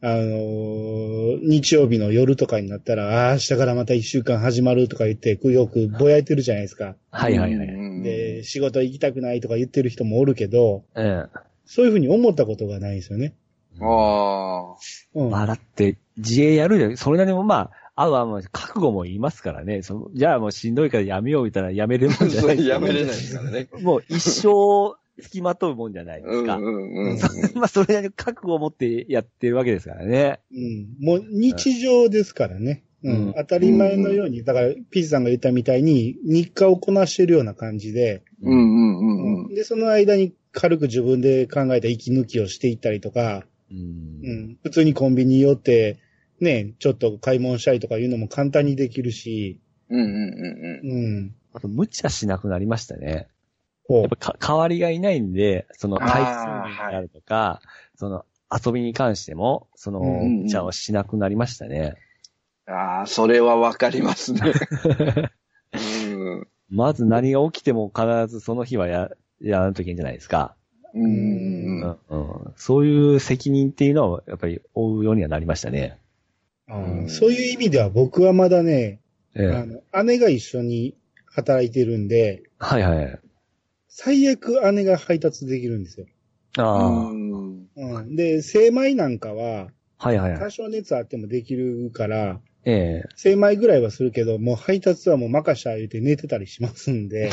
[0.03, 6.97] あのー日曜日の夜とかになったら、ああ、明日からまた一週間始まるとか言って、よくぼやいてるじゃないですか。
[7.11, 8.03] はいはいはい。
[8.03, 11.25] で、仕事行きたくないとか言ってる人もおるけど、え
[11.67, 13.35] そういうふうに思ったことがないんですよね。
[13.81, 14.77] ああ。
[15.15, 15.31] うん。
[15.31, 19.83] 笑って自営やるで、それなりにもまあ、あわまあ、覚悟も言いますからね。
[19.83, 22.65] そのじゃあもうしんどいからやめよう言ったらやめれるもんじゃない。
[22.67, 23.69] やめれないですからね。
[23.81, 26.57] もう一生付きまとうもんじゃないですか。
[26.57, 27.19] うんうんうん。
[27.57, 30.41] まあ、それなりに覚悟を持ってやってるわけですからね。
[30.53, 30.89] うん。
[31.01, 32.85] もう日常ですからね。
[33.03, 33.27] うん。
[33.29, 39.55] うん当たり前のように、だから、ピーチさんが言ったみたいに、日課をこなしてるような感じで、うんうんうんうん。
[39.55, 43.77] で、その間に軽く自分で考えた息抜きをしていったりとか、うん
[44.25, 44.59] うん。
[44.63, 45.99] 普通にコンビニ寄って、
[46.41, 51.35] ね、ちょっと買い物したりとかいうのも簡単にできるし、うんうんうんうん。
[51.53, 53.29] あと、無茶しなくなりましたね。
[53.87, 57.61] こやっぱか代わりがいないんで、その回数になるとか、
[57.95, 61.95] その遊びに関しても、そのうんうんうん無茶をしなくなりましたね。
[62.67, 62.75] うん。
[62.75, 64.41] ああ、それはわかりますね。
[65.75, 66.49] うん。
[66.71, 69.11] まず何が起きても必ずその日はや、
[69.41, 70.57] やらんといけんじゃないですか。
[70.95, 71.97] うんうんうん。
[72.09, 75.99] うんそういう責任っていうのをやっぱり負うようにはなりましたね。
[76.69, 79.01] あーそういう意味では僕はまだね、
[79.35, 83.21] ええあの、姉が一緒に働いてるんで、はいはい。
[83.89, 86.07] 最悪姉が配達できるんですよ。
[86.59, 88.17] ああ、うんうん。
[88.17, 89.69] で、精米なんかは、
[89.99, 90.41] はいはいはい。
[90.41, 97.31] 多少熱あってもできるから、ええ精米ぐらいはするけど、もう配達はもう任した言うて寝てたりしますんで、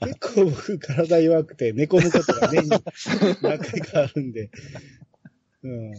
[0.00, 2.70] 結構僕体弱くて寝込むことが年に
[3.42, 4.50] 何回かあるんで。
[5.62, 5.92] うん。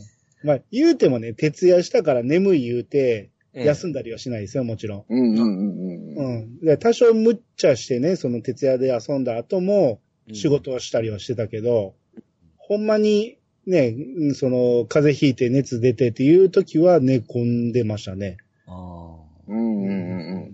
[0.44, 5.06] まあ、言うてもね、徹夜したから眠い言うて、休んだりはしないですよ、もちろん。
[5.08, 6.78] うんうんうんうん。
[6.78, 11.94] 多少無茶してね、その徹夜で遊んだ後もうん仕事をしたりはしてたけど、
[12.58, 13.38] ほんまに
[13.68, 18.38] ね、うんその、風邪ひいて熱出てっていう時は寝込んでましたね。
[18.68, 20.52] ああうんうんうん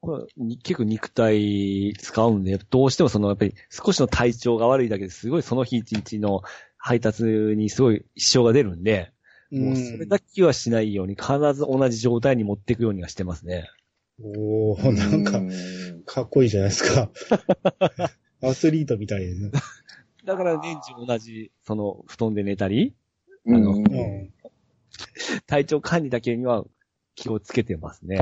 [0.00, 6.42] これに結構肉体使うんで、どうしてもそのやっぱり少しの体調が悪いだけですごいその日一日の
[6.78, 9.10] 配達にすごい支障が出るんで、
[9.50, 13.68] もうそれだけはしないように必ず同じ状態に持っていくようにはしてますね。
[14.22, 14.78] おうん。
[14.78, 17.10] ー、なんかう、んかっこいいじゃないですか。
[18.42, 19.50] アスリートみたいですね。
[20.26, 22.94] だから年中同じ、その布団で寝たり、
[23.44, 24.32] うんのうん。
[25.46, 26.64] 体調管理だけには
[27.14, 28.16] 気をつけてますね。
[28.16, 28.18] い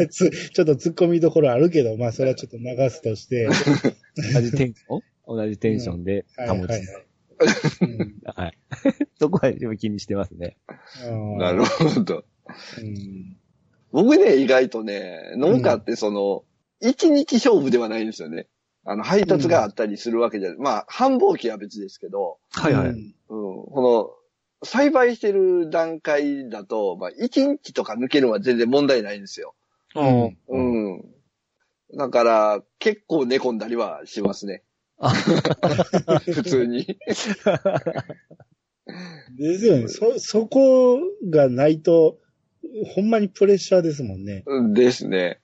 [0.00, 3.48] やつちょっと突っ込みどころあるけど、まあそれはちょっと流すとして。
[4.32, 5.02] 同じテンション？
[5.36, 6.70] 同じテンションではい保つ。
[8.24, 8.58] はい。
[9.18, 10.56] そこは自分気にしてますね。
[11.38, 12.24] なるほど。
[12.80, 13.36] うん
[13.90, 16.44] 僕ね、意外とね、農家ってその、
[16.80, 18.46] 一日勝負ではないんですよね。
[18.84, 20.58] あの、配達があったりするわけじゃない。
[20.58, 22.88] まあ、繁忙期は別ですけど、はいはい。
[22.88, 24.18] うんうん、こ
[24.62, 29.54] の、栽培してる段階だと、まあ、一日とか抜けるのは全然問題ないんですよ。
[29.94, 30.58] うんう
[30.98, 31.04] ん。
[31.96, 34.62] だから、結構寝込んだりはしますね。
[34.98, 35.10] あ
[36.24, 36.98] 普通に。
[39.36, 39.88] ですよね。
[39.88, 40.98] そ、そこ
[41.30, 42.18] がないと、
[42.94, 44.42] ほんまにプレッシャーですもんね。
[44.46, 45.40] うんですね。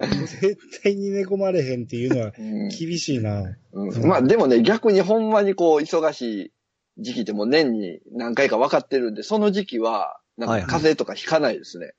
[0.00, 3.56] うん絶対に寝込まれへんっていうのはうん厳しいな。
[3.72, 6.52] うんまあでもね、逆にほんまにこう、忙しい
[6.98, 11.92] 時期でも年に何回か分かってるんで、その時期は、なんはいはいか風邪とかひかないですね。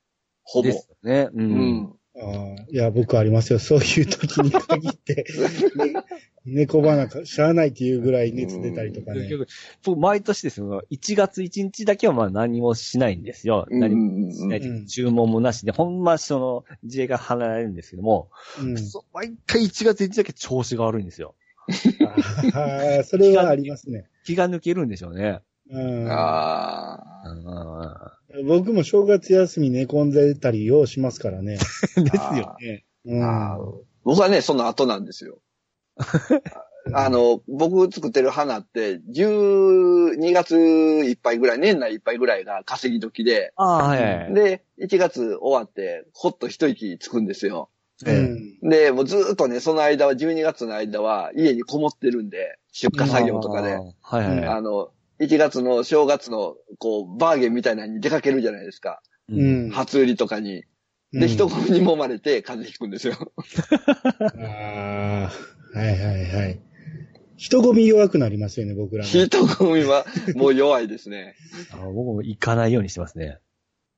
[0.44, 0.72] ほぼで。
[0.72, 1.28] すね。
[1.32, 1.36] う。
[1.36, 1.97] うんん。
[2.20, 3.58] ああいや、僕ありますよ。
[3.58, 5.24] そういう時に限って、
[5.76, 6.04] ね、
[6.44, 9.20] 猫ばなか、しゃあないっていうぐらい熱出たりとかね。
[9.20, 9.46] 結局
[9.84, 10.82] 僕、毎年ですよ。
[10.90, 13.66] 1月1日だけはまあ何もしないんですよ。
[13.70, 18.74] うん何うんもしない注文もなしで、ほんまその、自衛が離れるんですけども、うん、
[19.12, 21.34] 毎回1月1日だけ調子が悪いんですよ。
[22.42, 24.06] ああ、それはありますね。
[24.24, 25.40] 気が抜けるんでしょうね。
[25.70, 31.58] うん、あうん僕も正月休み寝込んでたりようしますからね。
[31.96, 32.84] ですよね。
[34.04, 35.38] 僕はね、その後なんですよ。
[36.94, 44.34] あの、僕作ってる花って、12月いっぱいぐらい、年内いっぱいぐらいが稼ぎ時で、ああ、はいはい。
[44.34, 47.68] で、1月終わって、ほっと一息つくんですよ。
[48.06, 48.58] うえん。
[48.62, 54.46] で、もうずーっとね、その間は、12月の間は、家にこもってるんで、出荷作業とかで、はいはい。
[54.46, 54.90] あの、
[55.20, 59.02] 1月の正月の、こう、バーゲンみたいなのに出かけるじゃないですか。
[59.28, 59.70] ううんん。
[59.70, 60.56] 初売りとかに。
[60.56, 63.14] うんで、人混みに揉まれて風邪ひくんですよ。
[64.20, 65.32] あ
[65.74, 66.60] あ、はいはいはい。
[67.38, 69.08] 人混み弱くなりますよね、僕らも。
[69.08, 70.04] 人混みは
[70.34, 71.34] もう弱いですね。
[71.70, 73.38] あ僕も行かないようにしてますね。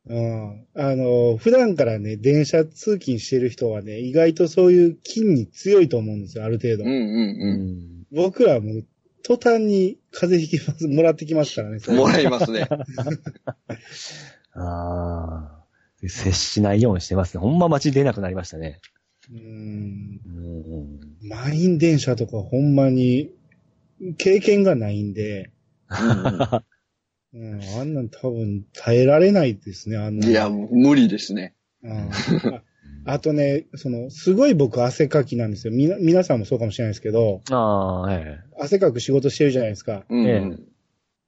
[0.07, 0.67] うん。
[0.75, 6.85] あの、普段からね、電車通勤してる人はね、意外とそういう菌に強いと思うんですよ、ある程度。
[6.85, 8.85] うんううん僕らはもう、
[9.23, 11.79] 途端に風邪ひきます、もらってきますからね。
[11.87, 11.97] うん。
[11.97, 12.69] もらいますね。
[14.55, 15.61] ああ。
[16.09, 17.41] 接しないようにしてますね。
[17.41, 18.81] ほんま街出なくなりましたね。
[19.31, 20.21] うん。
[20.25, 21.29] うん。
[21.29, 23.33] 満員電車とかほんまに、
[24.17, 25.51] 経験がないんで、
[27.33, 30.31] うん、あんなん多分耐えられないですね、あんなん。
[30.31, 31.55] いや、無理ですね。
[31.83, 32.11] うん
[33.05, 35.73] ああとね、その、すごい僕汗かきなんですよ。
[35.73, 40.05] みな、皆さんもそうかもしれないですけど、ああ、え汗かく仕事してるじゃないですか。
[40.09, 40.27] うん。
[40.27, 40.71] ええ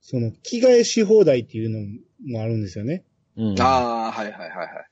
[0.05, 1.79] その、着替えし放題っていうの
[2.27, 3.05] もあるんですよね。
[3.37, 3.41] え。
[3.43, 3.61] うん。
[3.61, 4.67] ああ、はいはいはいはい。
[4.67, 4.87] だか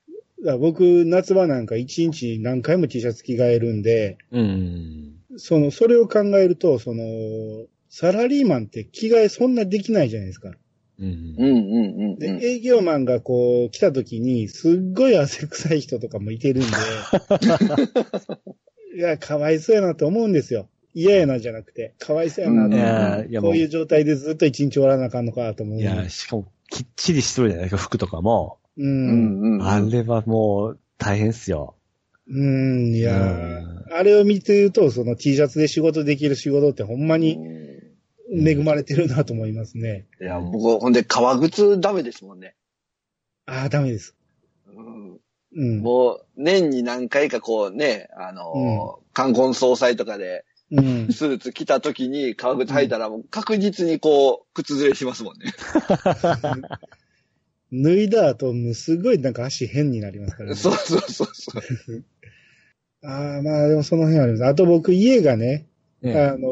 [0.53, 5.17] ら僕、夏場なんか一日何回も T シャツ着替えるんで、うん。
[5.37, 10.53] その、それを考えると、その、サラリーマンって着替えそんなできないじゃないですか。
[11.01, 11.55] うんうんうん
[12.13, 12.43] うんで、うん。
[12.43, 16.69] 営業マンがこう、来た時に、すっごい汗臭い人とかもいてるんで、
[18.97, 20.69] いや、かわいそうやなと思うんですよ。
[20.93, 22.87] 嫌やなじゃなくて、かわいそうやなとうんい思う。
[22.87, 25.81] や、いやもう、こういう状態でずっと一日終わらなあかんのかと思う。
[25.81, 28.59] いや、しかも、きっちりしとるじゃないですか、服とかも。
[28.77, 28.83] う。
[28.83, 29.63] うんんうん。
[29.63, 31.77] あれはもう、大変っすよ。
[32.29, 37.39] うん、いやうんあれを見てると、その T シャツで仕事できる仕事ってほんまに
[38.33, 40.07] 恵まれてるなと思いますね。
[40.21, 42.55] いや、僕、ほんで、革靴ダメですもんね。
[43.47, 44.15] ああ、ダメです。
[44.67, 45.21] うん
[45.57, 45.81] うん。
[45.81, 51.13] もう、年に何回かこうね、あのー、冠婚葬祭とかで、うん。
[51.13, 55.53] スーツ着た時に革靴履いたら、もう確実にこう、靴ずれしますもんね。
[57.73, 60.55] 脱いだ後、もうすごいなんか足変になりますからね。
[60.55, 62.05] そうそうそうそう。
[63.03, 64.45] ああ、まあでもその辺あります。
[64.47, 65.67] あと僕家がね、
[66.03, 66.49] ええあの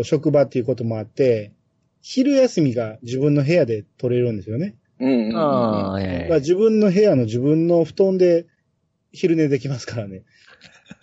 [0.00, 1.52] ー職場っていうこともあって、
[2.00, 4.76] 昼休みが自分の部屋で取れるんですよね。
[5.00, 5.36] うん。
[5.36, 8.46] ああ、自分の部屋の自分の布団で
[9.12, 10.22] 昼寝できますからね。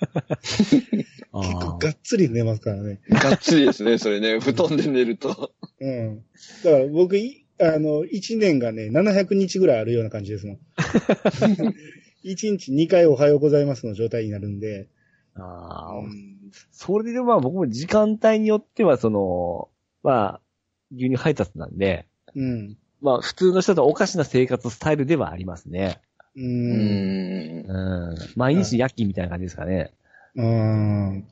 [0.93, 0.97] え。
[0.97, 2.99] 結構あがっつり寝ますからね。
[3.09, 4.39] がっつりですね、それね。
[4.41, 5.51] 布団で寝ると。
[5.79, 6.23] うん。
[6.63, 10.59] だから僕、いあの、1年がね、700日ぐらいあるような感じですもん。
[12.23, 14.87] 1日2回おはようございますの状態になるんで。
[15.35, 16.31] あああうん
[16.71, 19.69] それでまあ僕も時間帯によってはその、
[20.03, 20.41] まあ、
[20.93, 22.77] 牛乳配達なんで、うん。
[23.01, 26.01] まあ普通の人とおかしな生活スタイルではありますね。
[26.35, 26.41] う。
[26.41, 27.65] うんん。
[27.67, 28.17] うん。
[28.35, 29.93] 毎日夜勤みたいな感じですかね。
[30.35, 31.09] うん。
[31.09, 31.25] うん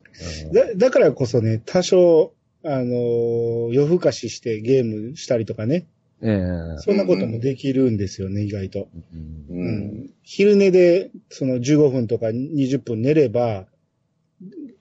[0.53, 2.33] だ、だからこそね、多少、
[2.63, 5.87] あのー夜更かししてゲームしたりとかね。
[6.21, 8.89] ええそんなこともできるんですよね、意外と。
[8.93, 9.61] うんう。
[9.61, 10.09] うんん。
[10.23, 13.67] 昼寝で、その15分とか20分寝れば、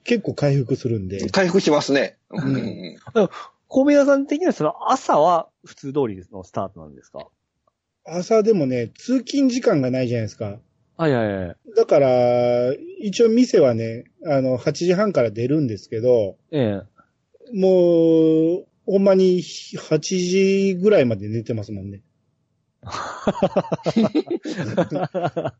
[0.03, 1.29] 結構回復するんで。
[1.29, 2.17] 回復しますね。
[2.33, 2.57] んう
[3.23, 3.29] ん
[3.71, 7.27] 米屋さん的にはその朝は普通通りのスタートなんですか？
[8.05, 10.59] 朝でもね、通勤時間がないじゃないですか。
[10.97, 11.55] はいはいはい。
[11.77, 17.57] だから、一応店はね、あの、8時半から出るんですけど、ええ。
[17.57, 22.01] もう、ほんまに8時ぐらいまで寝てますもんね。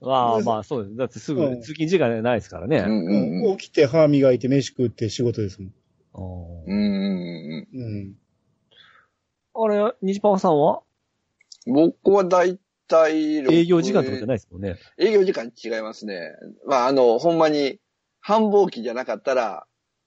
[0.00, 0.96] まあまあそうです。
[0.96, 2.78] だってすうんぐ通勤時間ないですからね。
[2.78, 5.72] うんうんうん起きて歯磨いて飯食って仕事ですもん。
[6.66, 8.14] うんうんうん。
[9.54, 10.82] あれ、虹パパさんは？
[11.66, 14.76] うん僕はだいたい6営業時間とかじゃないですもんね。
[14.98, 16.32] 営業時間違いますね。
[16.66, 17.80] まあ、あの、ほんまに、
[18.20, 19.66] 繁忙期じゃなかったら、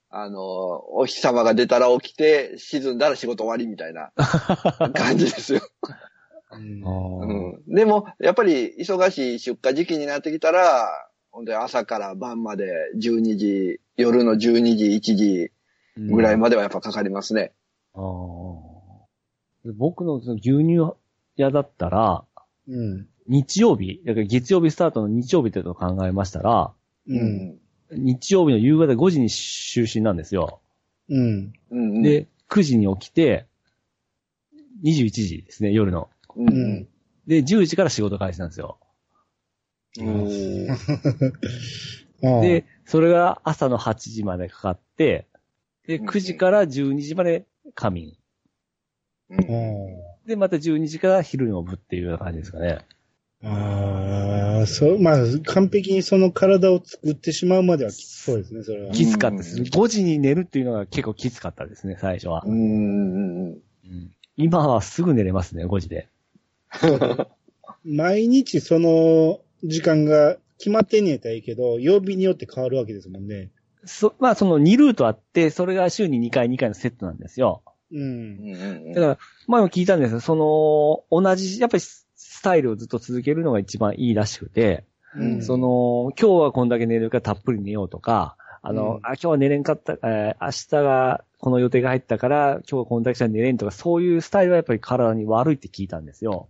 [0.10, 0.40] あの、
[0.96, 4.12] お日様が出たら起きて、沈んだら仕事終わりみたいな
[4.94, 5.62] 感じですよ。
[6.52, 10.90] うんでも、やっぱり忙しい出荷時期になってきたら、
[11.32, 15.52] ほんで朝から晩まで12時、夜の12時、1時
[15.96, 17.52] ぐらいまではやっぱかかりますね。
[17.94, 18.70] あー
[19.66, 20.94] で僕のその牛乳
[21.36, 22.24] 屋だったら、
[22.68, 23.08] うん。
[23.28, 26.72] 日曜日、だから月曜日スタートの日曜日ってことを考えましたら、
[27.08, 27.60] うん。
[27.92, 30.62] 日曜日の夕方5時に就寝なんですよ。
[31.10, 31.54] うん。
[31.72, 33.46] うんうん、で、9時に起きて、
[34.84, 36.10] 21時ですね、夜の。
[36.40, 36.88] ううんん。
[37.28, 38.80] で、10時から仕事開始なんですよ。
[42.42, 45.28] で、それが朝の8時までかかって、
[45.88, 48.14] で、うん9時から12時まで仮眠。
[49.30, 49.48] うんあ
[50.26, 52.80] で、また12時から昼の部っていうような感じですかね。
[53.44, 55.16] あああ、そう、まあ、
[55.46, 58.92] 完璧にその体を作ってしまうまではきつそうですね、それは。
[58.92, 59.58] きつかったです。
[59.58, 62.50] うん5時に寝るっていうのが結構きつかったですね、最初はう。
[62.50, 63.62] んうんうん
[64.36, 66.08] 今はすぐ寝れますね、5時で。
[67.84, 73.50] 毎日その時間が決まってんねやったらいいけど、曜日によって変わるわけですもんね。
[73.86, 77.64] そ、まあその2ルートあって、それが週に2回2回のセットなんですよ。
[77.92, 77.98] う。
[77.98, 79.18] うんんうんだから、
[79.48, 80.36] 前も聞いたんですけど、そ
[81.12, 84.84] の、同じ、やっぱりスタイルをずっと続けるのが一番いいらしくて、
[85.16, 96.50] うんその、今日はこんだけ寝るからたっぷり寝ようとか、あの、うんあ、今日は寝れんかった、えー明日がこの予定が入ったから、今日はこんだけしか寝れんとか、そういうスタイルはやっぱり体に悪いって聞いたんですよ。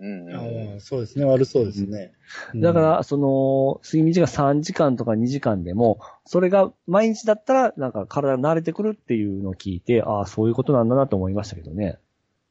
[0.00, 1.26] うんそうですね。
[1.26, 2.12] 悪そうですね。
[2.54, 11.98] うんだか、ら、その、睡眠時間3時間とか2時間でも、それが毎日だったら、なんか体が慣れてくるっていうのを聞いて、ああ、そういうことなんだなと思いましたけどね。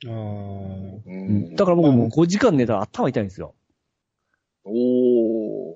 [0.05, 0.11] ああ。
[0.11, 3.55] ううんん、だから僕もう5時間寝たら頭痛いんですよ。
[4.63, 5.75] おー。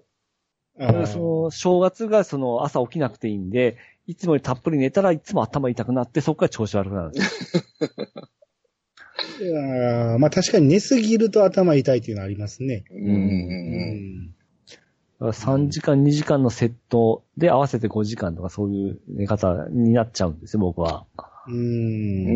[0.79, 7.63] ああだからその、正月がその朝起きなくていいんで、いつもよりたっぷり寝たらいつも頭痛くなって、そこから調子悪くなるんです
[10.19, 12.85] まあ確かに寝すぎると頭痛いっていうのはありますね。
[12.91, 13.19] うんうんううん
[14.25, 14.27] ん。
[14.27, 14.33] だ
[15.19, 21.05] から3時間、2時間のセットで合わせて5時間とかそういう寝方になっちゃうんですよ、僕は。
[21.47, 21.51] う。
[21.51, 22.29] うんん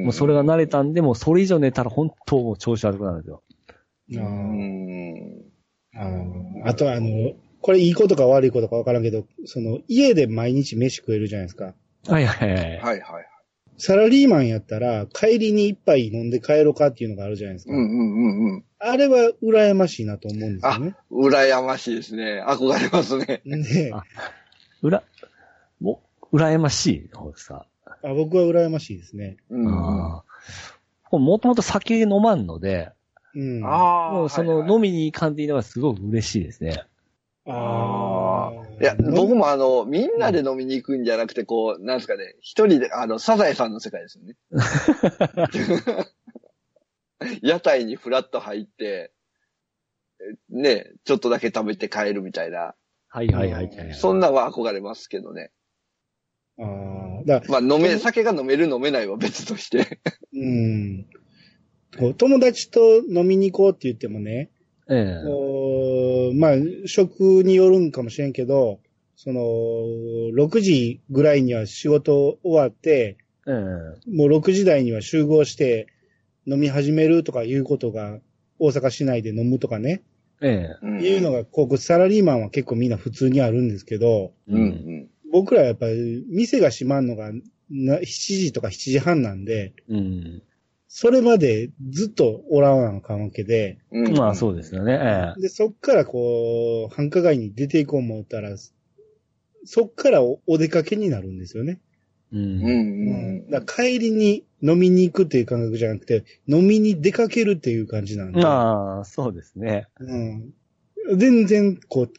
[0.00, 0.04] うん。
[0.04, 3.42] もうそれが慣れたんで、もうそれ以上寝たら本当もう調子悪くなるんですよ。
[4.12, 5.44] うあーん。
[5.94, 11.74] あーあとあの、これいいことか悪いことかわからんけど、その、家で毎日飯食えるじゃないですか。
[12.06, 12.78] はいはいはい。
[12.78, 13.26] はいはい。
[13.78, 17.72] サラリーマンやったら、帰りに一杯飲んで帰ろうかっていうのがあるじゃないですか。
[17.72, 18.64] うんうんうんうん。
[18.80, 20.94] あれは羨ましいなと思うんですよね。
[21.10, 22.44] 羨ましいですね。
[22.46, 23.40] 憧れますね。
[23.44, 24.02] ねあ
[24.82, 25.02] うら、
[25.80, 27.66] もう、羨ましい方ですか？
[28.02, 29.36] あ僕は羨ましいですね。
[29.48, 29.64] うん。
[29.64, 30.24] も
[31.10, 32.90] ともと酒飲まんので、
[33.34, 33.64] うん。
[33.64, 34.12] ああ。
[34.12, 36.82] もうその飲みに行かんでいいのがすごく嬉しいですね。
[37.46, 37.50] あ
[38.80, 44.36] いや、僕もあの、みんなで飲みに行くんじゃなくて、こう、なんですかね、一人で、あの、サザエさんの世界ですよね。
[47.42, 49.12] 屋台にフラッと入って、
[50.20, 52.74] えね、ちょっとだけ食べて帰るみたいな。
[53.08, 53.94] はいはいはいはい。
[53.94, 55.50] そんなんは憧れますけどね。
[56.58, 57.24] ああ。
[57.24, 60.00] だまあ、飲め、酒が飲める飲めないは別として。
[60.32, 61.06] うん。
[62.16, 64.50] 友達と飲みに行こうって言ってもね、
[64.88, 66.52] ええまあ、
[66.86, 68.80] 食によるんかもしれんけど、
[69.16, 75.86] その、6時ぐらいには仕事終わって、ええもう6時台には集合して
[76.46, 78.18] 飲み始めるとかいうことが
[78.58, 80.02] 大阪市内で飲むとかね、
[80.40, 85.10] ええうんいうのが、こう、サラリーマンは結構みんな普通にあるんですけど、うんうん。
[85.32, 87.30] 僕らはやっぱり店が閉まんのが
[87.70, 90.42] な7時とか7時半なんで、うん。
[90.88, 94.94] それまでずっとおらなあかんわけで、うんまあそうですよね。
[94.94, 98.56] ええで、そっからこう、繁華街に出ていこう思ったら、
[99.64, 101.78] そっからおお出かけになるんですよね。
[102.32, 102.38] う。
[102.38, 102.72] うんんう
[103.46, 103.50] ん。
[103.50, 108.40] だから帰りに飲みに行くっていう感覚じゃなくて、飲みに出かけるっていう感じなんで。
[108.40, 109.88] まあ、そうですね。
[110.00, 110.54] うん、
[111.16, 112.12] 全然、こう、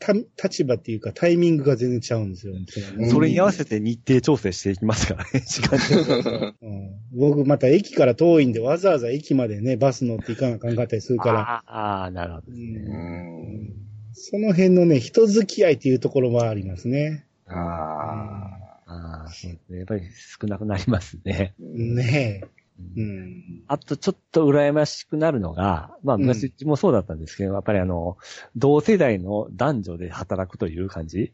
[0.00, 2.54] た、立場っていうかタイミングが全然ちゃうんですよ。
[2.54, 12.58] うんそれに合わせて日程調整していきますからね、 時間うん、僕また駅から遠いんでわざわざ駅までね、バス乗って行かなあかんかったりするから、ああ、なるほどね。
[12.58, 12.96] う
[13.76, 17.26] んその辺のね、人付き合いっていうところはありますね。
[17.46, 18.50] あ
[18.86, 19.78] ああ、そうですね。
[19.78, 20.02] やっぱり
[20.40, 21.54] 少なくなりますね。
[21.58, 21.62] あ。
[21.62, 22.59] ねえ。
[22.96, 23.62] ううんん。
[23.68, 28.16] あとちょっと羨ましくなるのが、まあうん昔もそうだったんですけど、やっぱりあの、
[28.56, 31.32] 同世代の男女で働くという感じ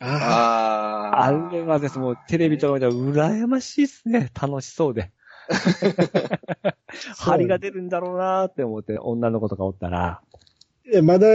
[0.00, 1.24] あああ。
[1.24, 4.30] あれはです、もうテレビとか見たら羨ましいですね。
[4.40, 5.10] 楽しそうで。
[7.18, 10.20] 張りが出るんだろうなーって思って、女の子とかおったら。
[10.20, 11.02] あ。
[11.02, 11.26] まだ、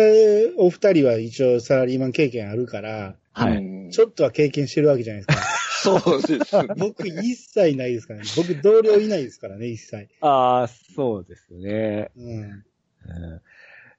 [0.58, 3.58] お二人は一応サラリーマン経験あるから、はい。
[3.58, 5.61] うんちょっとは経験してるわけじゃないですか。
[5.82, 6.56] そうです。
[6.78, 8.26] 僕一切ないですからね。
[8.36, 10.08] 僕同僚いないですからね、一切。
[10.22, 12.12] ああ、そうですね。
[12.16, 12.42] うん。
[12.42, 12.64] うん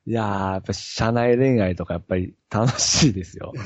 [0.05, 3.53] いやー、やっぱ社内恋愛とかやっぱり楽しいですよ。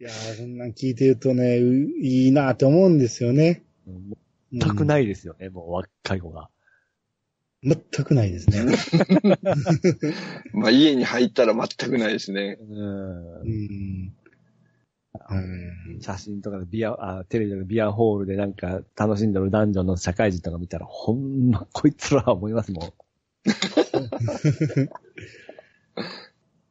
[0.00, 3.62] いやー、そんなん聞いてるとね、ういいなって思うんですよね。
[4.52, 6.50] 全くないですよね、もう若い子が。
[7.62, 8.76] 全くないですね。
[10.52, 12.58] まあ家に入ったら全くないですね。
[12.60, 14.12] うんうん。
[15.30, 22.92] うん写真とかでビア、あ、テレビとかビアホールでなんか楽しんでる男女の社会人とか見たら、ほんま、こいつらは思いますもん。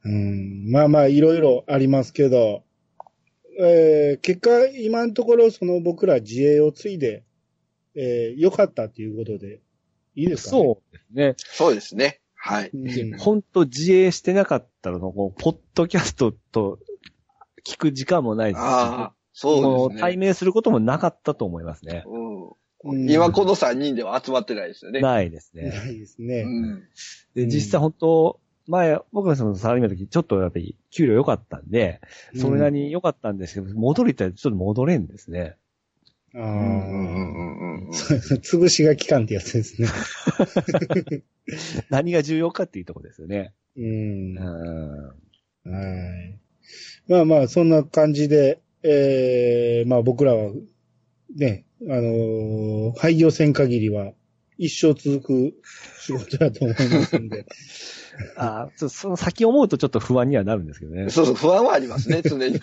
[0.06, 2.64] うん、まあまあ、いろいろありますけど、
[3.60, 7.24] えー結果、今のところ、その僕ら自営を継いで、
[7.96, 9.62] えー良かったっていうことで、
[10.16, 11.36] いいですか、ね、そうですね。
[11.38, 12.20] そうですね。
[12.36, 12.72] はい。
[12.74, 13.18] うん。
[13.18, 16.80] ほんと自営してなかったらの、こう、ポッドキャストと
[17.66, 20.02] 聞く時間もないですし、ああ、そうですね。
[20.02, 22.04] 対面することもなかったと思いますね。
[22.06, 25.00] うんうん今この3人では集まってないですよね。
[25.00, 25.70] ないですね。
[25.70, 26.42] ないですね。
[26.42, 26.84] うん。
[27.34, 32.02] で、うん実際本当、前、僕がそのサラリーマンの時、ちょっとやっぱり給料良かったんで、
[32.36, 35.56] それなりに良かったんですけど、戻りたらちょっと戻れんですね。
[36.36, 39.88] あうんうんうんうんあ、潰しが期間ってやつですね。
[41.90, 43.54] 何が重要かっていうところですよね。
[43.78, 44.38] うん。
[44.38, 45.72] うん。
[45.72, 45.82] は
[46.26, 46.40] い。
[47.08, 50.52] まあまあ、そんな感じで、ええまあ僕らは、
[51.36, 54.12] ね、あのー廃業せん限りは、
[54.58, 55.54] 一生続く
[56.00, 57.46] 仕事だと思いますんで。
[58.38, 61.10] ああ、ちょその先思うとちょっと不安にはなるんですけどね。
[61.10, 62.56] そうそう、不安はありますね、常に。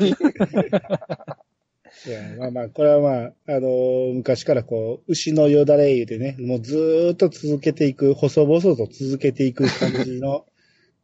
[2.07, 10.47] いや、まあまあ、これはまあ、あのー昔からこう、牛のよだれ湯でね、もうずーっと続けていく、細々と続けていく感じの、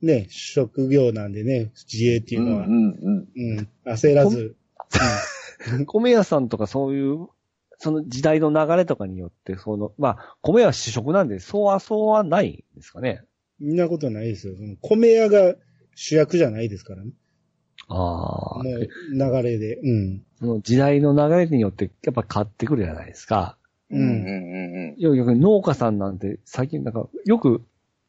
[0.02, 2.66] ね、職業なんでね、自衛っていうのは。
[2.66, 4.56] うんうんうん、焦らず。
[5.86, 7.28] 米 屋さんとかそういう、
[7.78, 13.22] その時代の流れとかによって、その、まあ、米屋主食なんで、そうはそうはないんですかね。
[13.58, 14.56] みんなことないですよ。
[14.56, 15.54] その米屋が
[15.94, 17.12] 主役じゃないですからね。
[17.88, 19.76] ああもう、流れで。
[19.76, 20.22] うん。
[20.38, 23.56] その時代の流れによってやっぱ変わってくるじゃないですか。
[23.90, 24.00] うん。
[24.00, 27.62] うんうんいや、逆に農家さんなんて最近なんか、よく、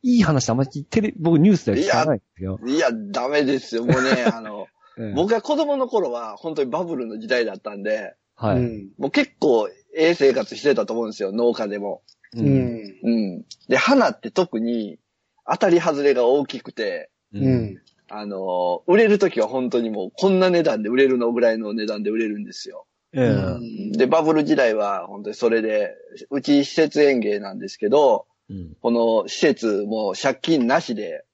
[0.03, 2.59] いい話あんまりテレ僕ニュースでは聞かないんですよ。
[2.61, 2.69] うん。
[2.69, 3.85] いや、ダメですよ。
[3.85, 4.67] もうね、 あの、
[4.99, 8.57] ええ僕が子供の頃は本当にバブルの時代だったんで、はい。
[8.57, 8.89] うん。
[8.97, 12.01] もう結構ええ生活してたと思うんですよ、農家でも。
[12.35, 12.43] うう。
[12.43, 12.81] ん。
[13.03, 13.45] うん。
[13.67, 14.99] で、花って特に
[15.45, 17.47] 当たり外れが大きくて、うう。
[17.47, 17.81] ん。
[18.09, 22.85] あの、売れるときは本当にもうこんな値段で売れるのぐらいの値段で売れるんですよ。
[23.13, 25.95] ええうんで、バブル時代は本当にそれで、
[26.29, 28.75] うち施設園芸なんですけど、うん。
[28.81, 31.25] この施設も借金なしで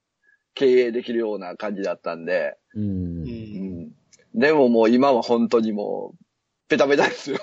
[0.55, 2.79] 経営できるような感じだったんで、う。
[2.81, 2.87] うん。
[2.87, 3.91] うんん。
[4.35, 6.17] でももう今は本当にもう、
[6.67, 7.37] ペタペタですよ。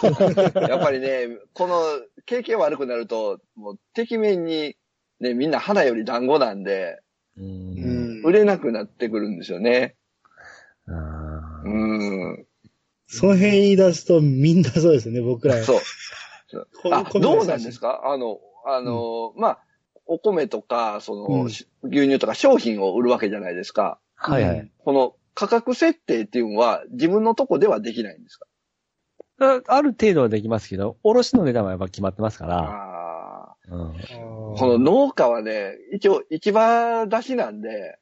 [0.68, 1.82] やっぱりね、この
[2.26, 4.76] 経験悪くなると、もう、てきめんに、
[5.20, 7.00] ね、みんな花より団子なんで、
[7.36, 7.42] う。
[7.42, 8.22] うんん。
[8.24, 9.96] 売れなくなってくるんですよね。
[10.86, 12.46] うん。
[13.06, 15.62] その辺言い出すとみんなそうですね、僕ら。
[15.64, 15.80] そう。
[16.92, 18.02] あ、こどうなんですか？
[18.04, 19.58] あの、あの、まあ、
[20.06, 23.98] お米とか、その、うんし牛乳とか商品を売るわけじゃないですか。
[24.14, 24.70] はいはい。
[24.78, 28.46] この価格設定っていうのは自分のとこではできないんですか？
[29.40, 32.58] あある程度はできますけど、卸の値段はやっぱ決まってますから。
[32.58, 33.56] ああ。
[33.68, 33.94] うん。
[34.56, 37.98] この農家はね、一応市場出しなんで、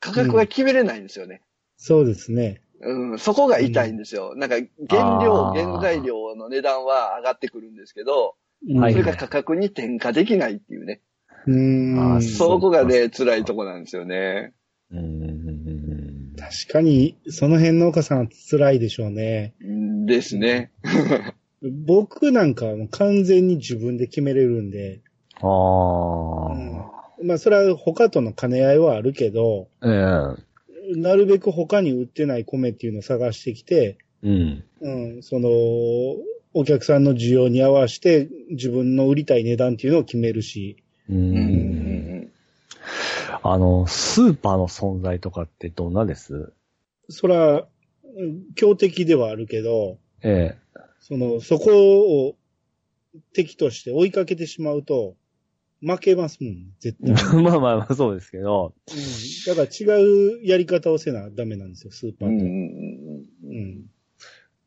[0.00, 1.42] 価格が決めれないんですよね。
[1.76, 2.60] そうですね。
[2.80, 4.34] うん、そこが痛いんですよ。
[4.36, 4.56] なんか
[4.88, 8.36] 原料、原材料の値段は上がってくるんですけど、
[8.76, 11.00] はいそれが価格に転嫁できないっていうね。
[11.46, 12.22] うーん。
[12.22, 14.52] そこがね、辛いとこなんですよね。
[14.90, 16.34] うん。
[16.36, 19.54] 確かに、その辺農家さんは辛いでしょうね。
[19.60, 20.72] うんですね。
[21.62, 25.00] 僕なんかはもう完全に自分で決めれるんで、
[25.40, 27.22] ああ。
[27.22, 30.96] まあそれは他との兼ね合いはあるけど、ええ。
[30.96, 34.64] なるべく他に売ってない米っていうのを探してきて、うん。
[34.80, 35.50] うん、その、
[36.58, 41.14] お客さんの需要に合わせて自分の売りたい値段っていうのを決めるし、う。
[41.14, 41.36] うん
[42.24, 42.32] ん
[43.44, 46.52] あの、スーパーの存在とかってどんなです？
[47.08, 50.56] そら、うん強敵ではあるけど、え
[50.98, 52.36] その、そこを
[53.34, 55.14] 敵として追いかけてしまうと、
[55.80, 57.14] 負けますもん、絶え。
[57.14, 57.34] 対。
[57.40, 58.74] まあまあまあ、そうですけど。
[58.88, 62.34] うん、だから違うやり方をせなダメなんですよ、スーパーと。
[62.34, 63.90] うんうんうん。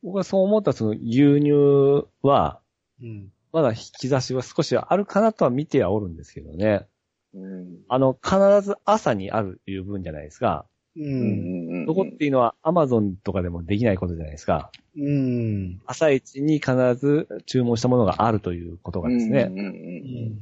[0.04, 2.60] 僕はそう思ったその牛乳は、
[3.02, 3.32] うん。
[3.54, 6.88] まだ引き出しは少しあるかなとは見てはおるんですけどね。
[7.34, 10.66] うんあの、必ず朝にあるという分じゃないですか。
[10.96, 11.02] う。
[11.02, 14.72] うんんそこっていうのは Amazon とかでもできないことじゃないですか。
[14.98, 15.82] うん。
[15.86, 19.50] 朝一に必ず注文したものがあるということがですね。
[19.50, 20.42] うん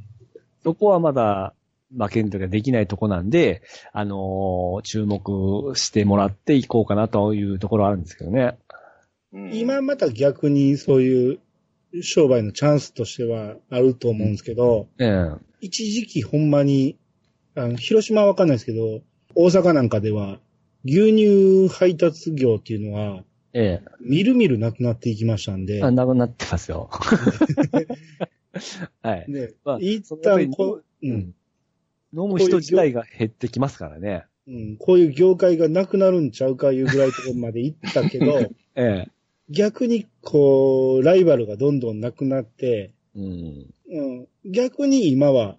[0.62, 1.54] そこはまだ
[1.96, 8.58] 負けんというかできないとこなんで、あのー注目してもらっていこうかなというところはあるんですけどね。
[9.32, 11.38] うん今また逆にそういう
[12.02, 16.96] 商売のチャンスとしてはあると思うんですけど、ええ一時期ほんまに、
[17.54, 19.02] あの、広島はわかんないですけど、
[19.34, 20.40] 大阪なんかでは、
[20.84, 25.82] 牛乳配達業っていうのは、えみるみるなくなっていきましたんでえ。
[25.82, 26.88] あ、なくなってますよ。
[29.02, 29.26] はい。
[29.28, 31.34] で、まあ一旦こう、うん、
[32.12, 34.24] 飲む人自体が減ってきますからね。
[34.46, 38.38] うん、こういう業界がなくなるんちゃうかいうぐらいところまで行ったけど、
[38.76, 39.10] ええ。
[39.50, 43.66] 逆にこう、ライバルがどんどんなくなって、うん。
[43.92, 45.56] うん、逆に今は、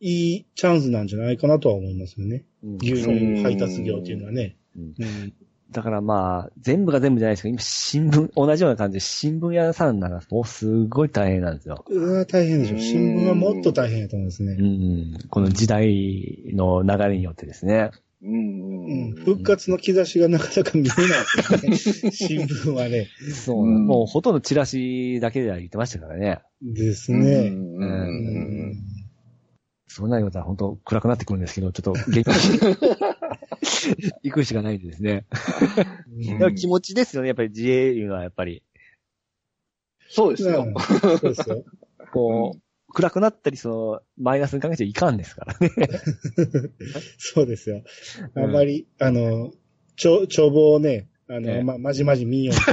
[0.00, 2.44] いいチャンスなんじゃないかなとは思いますよね。
[2.62, 4.56] うん牛乳配達業っていうのはね。
[4.76, 5.32] うんうん
[5.70, 11.84] だからまあ、全部が全部じゃないですけど、今新聞、同じような感じで新聞屋さんなんかもうすごい大変なんですよ。
[11.88, 12.74] うわ大変でしょ。
[12.76, 14.52] うん新聞はもっと大変やと思うんですね。
[14.52, 15.18] うん。
[15.30, 17.90] この時代の流れによってですね。
[18.24, 19.10] うんうんうん。
[19.10, 19.24] うん。
[19.24, 22.10] 復活の兆しがなかなか見えないですね。
[22.12, 23.08] 新聞はね。
[23.32, 23.86] そう、うん。
[23.86, 26.40] もうほとんどチラシだけでは言ってましたからね。
[26.62, 27.20] ですうん。
[27.22, 27.48] ね。
[27.48, 27.76] うん。
[27.76, 28.70] ううん。
[28.70, 28.76] ん。
[29.86, 30.10] そん。
[30.10, 31.40] なようだ本当暗くなってくるん。
[31.40, 32.24] ですけど、ちょっと元気
[34.22, 34.82] 行くしかないん。
[34.82, 35.26] ですね。
[36.56, 38.62] 気持ちですよね、やっぱり自衛いうのはやっぱり。
[40.08, 40.66] そうですよ。
[41.20, 41.64] そうですよ。
[42.12, 42.60] こう、
[42.94, 45.70] 暗くなったり、その、マイナスに考えちゃいかんですからね。
[47.18, 47.82] そうですよ。
[48.34, 49.52] あんまり、あの、
[49.96, 52.56] ちょ、帳簿をね、あの、ええま、まじまじ見んよう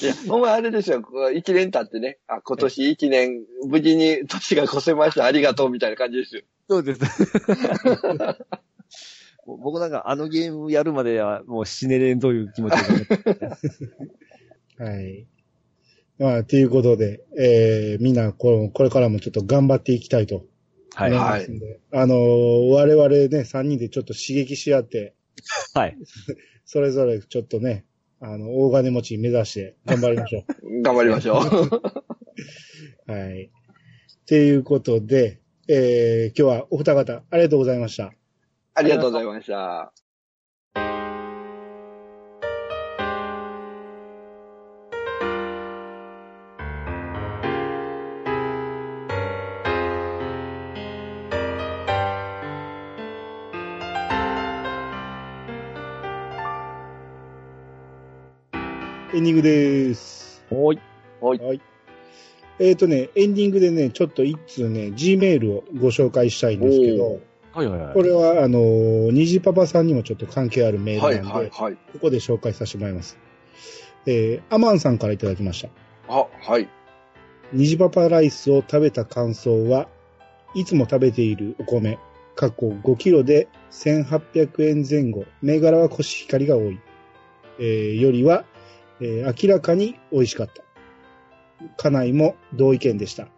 [0.00, 1.02] いや、ほんまあれですよ。
[1.34, 5.24] 一年経ってね、あ、今年一年、無事に年が越せました。
[5.24, 6.42] ありがとう、みたいな感じですよ。
[6.68, 7.00] そうです。
[9.46, 12.84] 僕なんかあのゲームやるまではもう死ねれんという気持ちで、
[14.78, 15.26] はい。
[16.18, 20.44] まあ、ということで、えー、みんなこ、これからもちょっと頑張っていきたいと
[20.94, 21.12] はい。
[21.12, 25.14] 思いはますんで、あのー我々ね、3人でちょっと刺激し合って、
[25.86, 25.96] い。
[26.66, 27.84] それぞれちょっとね、
[28.20, 30.44] あの、大金持ち目指して頑張りましょ
[30.82, 31.42] 頑張りましょう。
[33.08, 33.12] う。
[33.12, 33.44] はい。
[33.44, 38.12] っていうことで、えー、今日はお二方ありがとうございました。
[38.74, 39.92] ありがとうございました。
[59.18, 60.44] エンディングです。
[60.48, 60.78] おい。
[61.20, 61.60] はい。
[62.60, 67.20] えっ、とね、エンディングでね、ちょっと一通ね、G メールをご紹介したいんですけど、
[67.52, 67.94] はいはいはい。
[67.94, 71.74] これは、あのー、虹パパさんにもちょっと関係あるメーはい、ルなんで、はい、はい。
[71.94, 73.18] ここで紹介させてもらいます。
[74.06, 75.68] えー、アマンさんからいただきました。
[76.14, 76.68] あ、はい。
[77.52, 79.88] 虹パパライスを食べた感想は、
[80.54, 81.98] いつも食べているお米、
[82.36, 86.78] 過去5キロで1800円前後、銘柄はコシヒカリが多い、
[87.58, 88.44] えーよりは、
[89.00, 90.62] えー明らかに美味しかった。
[91.76, 93.28] 家内も同意見でした。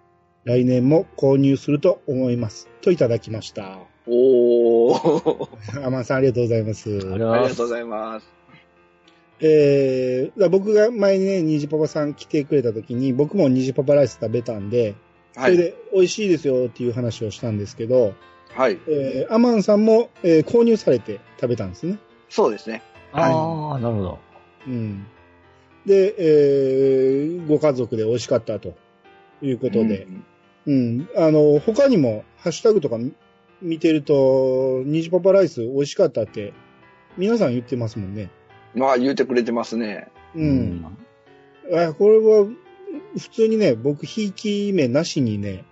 [0.45, 2.69] 来年も購入すると思います。
[2.81, 3.79] といただきました。
[4.07, 5.49] おー。
[5.85, 6.89] アマンさんありがとうございます。
[6.91, 8.27] ありがとうあございます。
[9.43, 14.95] えー、僕が前にね、虹パパさん来てくれた時に、僕も虹パパライス食べたんで、
[15.33, 15.57] そはい。
[15.57, 18.13] れで美味しいですよっていう話をしたんですけど、
[18.55, 18.79] はい。
[18.89, 21.99] えーアマンさんも、えー購入されて食べたんですね。
[22.29, 22.83] そうですね。
[23.13, 24.19] ああ、なるほど。
[24.67, 25.07] うん。
[25.87, 28.75] で、えーご家族で美味しかったと
[29.43, 30.25] いうことで、うん
[30.67, 33.13] うん、あの、他にもハッシュタグとか見
[33.63, 36.55] 見てると、ニジパパライス美味しかったって、
[37.19, 38.31] 皆さん言ってますもんね。
[38.75, 40.09] まあ、言うてくれてますね。
[40.35, 40.97] うん。
[41.75, 42.47] あこれは、
[43.19, 45.65] 普通にね、僕、ひいき目なしにね、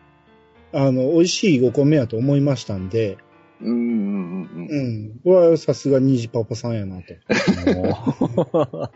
[0.73, 3.17] あの、美味しいお米やと思いましたんで、
[3.61, 4.69] うん、うん、うん。
[4.69, 5.21] うん。
[5.25, 7.15] これはさすがニジパパさんやなと。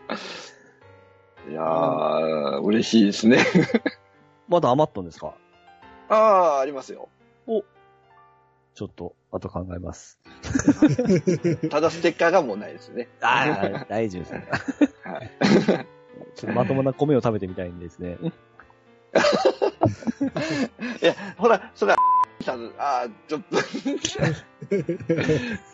[1.45, 3.37] もいやー、嬉しいですね。
[3.37, 3.41] う
[4.51, 5.33] まだ余ったんですか？
[6.09, 7.09] ああ、ありますよ。
[8.75, 10.19] ちょっと、後考えます。
[11.69, 13.07] ただステッカーがもうないですね。
[13.21, 14.47] ああ、大丈夫ですね。
[15.03, 15.31] はい。
[16.35, 18.17] ちょっとまともな米を食べてみたいんですね。
[21.03, 21.97] いや、ほら、それは、
[22.41, 23.57] さん、ああ、ちょっと、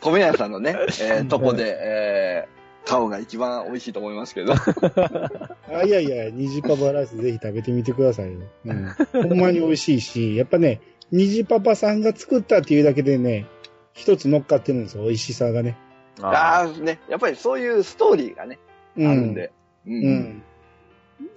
[0.02, 4.54] 米屋さんのね、えー、とこで、えー、顔が一番美味しいと思いますけど。
[5.72, 8.40] あ、いやいや、ニジパパライスぜひ食べてみてくださいよ。
[8.66, 8.88] うん。
[9.30, 10.82] ほんまに美味しいし、やっぱね、
[11.12, 13.46] ニジパパさんが作ったっていうだけでね、
[13.94, 15.78] 一つ乗っかってるんですよ、美味しさがね。
[16.22, 18.60] ああ、ね、やっぱりそういうストーリーがね、
[18.98, 19.08] うん。
[19.08, 19.52] あるんで。
[19.86, 19.92] うう。
[19.92, 20.44] ん。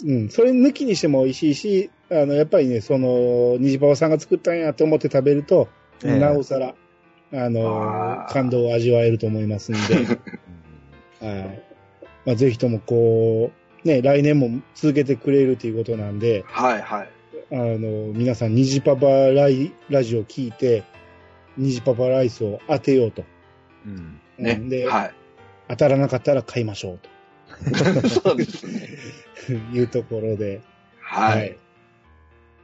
[0.05, 0.28] うん。
[0.28, 5.69] それ抜きにしても美味しいし、あの、やっぱりね、その、ニジパパさんが作ったんやと思って食べると、
[6.05, 6.74] ええなおさら、
[7.35, 10.19] あのあー感動を味わえると思いますんで、
[11.22, 11.62] はい。
[12.26, 13.50] まあ、ぜひともこ
[13.84, 17.08] う、ね、来年も続けてくれるということなんで、はい、はい。
[17.50, 20.84] あの、皆さん、ニジパパライラジオ聞いて、
[21.56, 23.24] ニジパパライスを当てようと。
[23.86, 24.20] うん。
[24.38, 24.68] ねうん。
[24.68, 25.14] で、はい。
[25.68, 26.98] 当たらなかったら買いましょう
[28.08, 28.88] そうですね。
[29.46, 30.60] と いうところで、
[31.00, 31.56] はい。。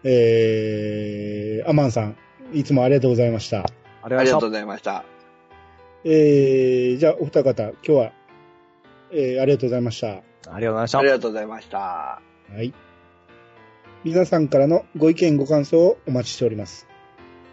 [0.05, 2.17] えー、アマンさん、
[2.53, 3.59] いつもありがとうございました。
[3.59, 5.05] ありがとうございありがとうございました。
[6.05, 8.13] えー、じゃあ、お二方、今日は、
[9.13, 10.23] えー、ありがとうございました。
[10.51, 11.09] ありがとうございましたあり。
[11.11, 11.79] がとうございました。
[11.79, 12.23] は
[12.63, 12.75] い。
[14.05, 16.87] 皆さんからのご意見ご感想をお待ちしております。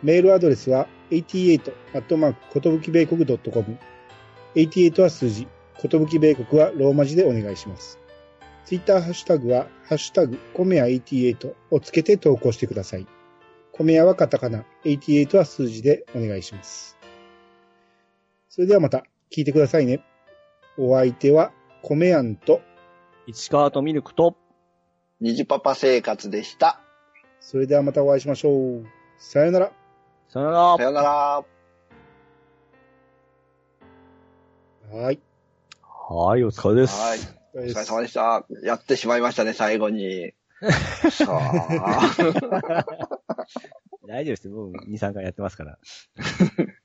[0.03, 3.77] メールアドレスは88アットマークことぶき米国 .com。
[4.55, 7.99] 88は数字、ことぶき米国はローマ字でお願いします。
[8.65, 13.05] ツイッターハッシュタグは、ハッシュタグ、コメヤ88をつけて投稿してください。
[13.71, 16.97] コメヤはカタカナ、88は数字でお願いします。
[18.49, 20.01] それではまた聞いてくださいね。
[20.77, 22.61] お相手は、コメヤンと、
[23.27, 24.35] 市川とミルクと、
[25.21, 26.81] 虹パパ生活でした。
[27.39, 28.85] それではまたお会いしましょう。
[29.17, 29.71] さよなら。
[30.27, 30.83] さよならさ。
[30.83, 31.45] よなら。
[34.91, 35.19] はい。
[35.81, 36.99] はい、お疲れです。
[36.99, 37.19] はい。
[37.53, 38.45] お疲れ様でした。
[38.61, 40.33] やってしまいましたね、最後に。
[41.09, 41.69] さあ。
[44.07, 44.53] 大丈夫ですよ。
[44.53, 45.79] もう2、3回やってますから。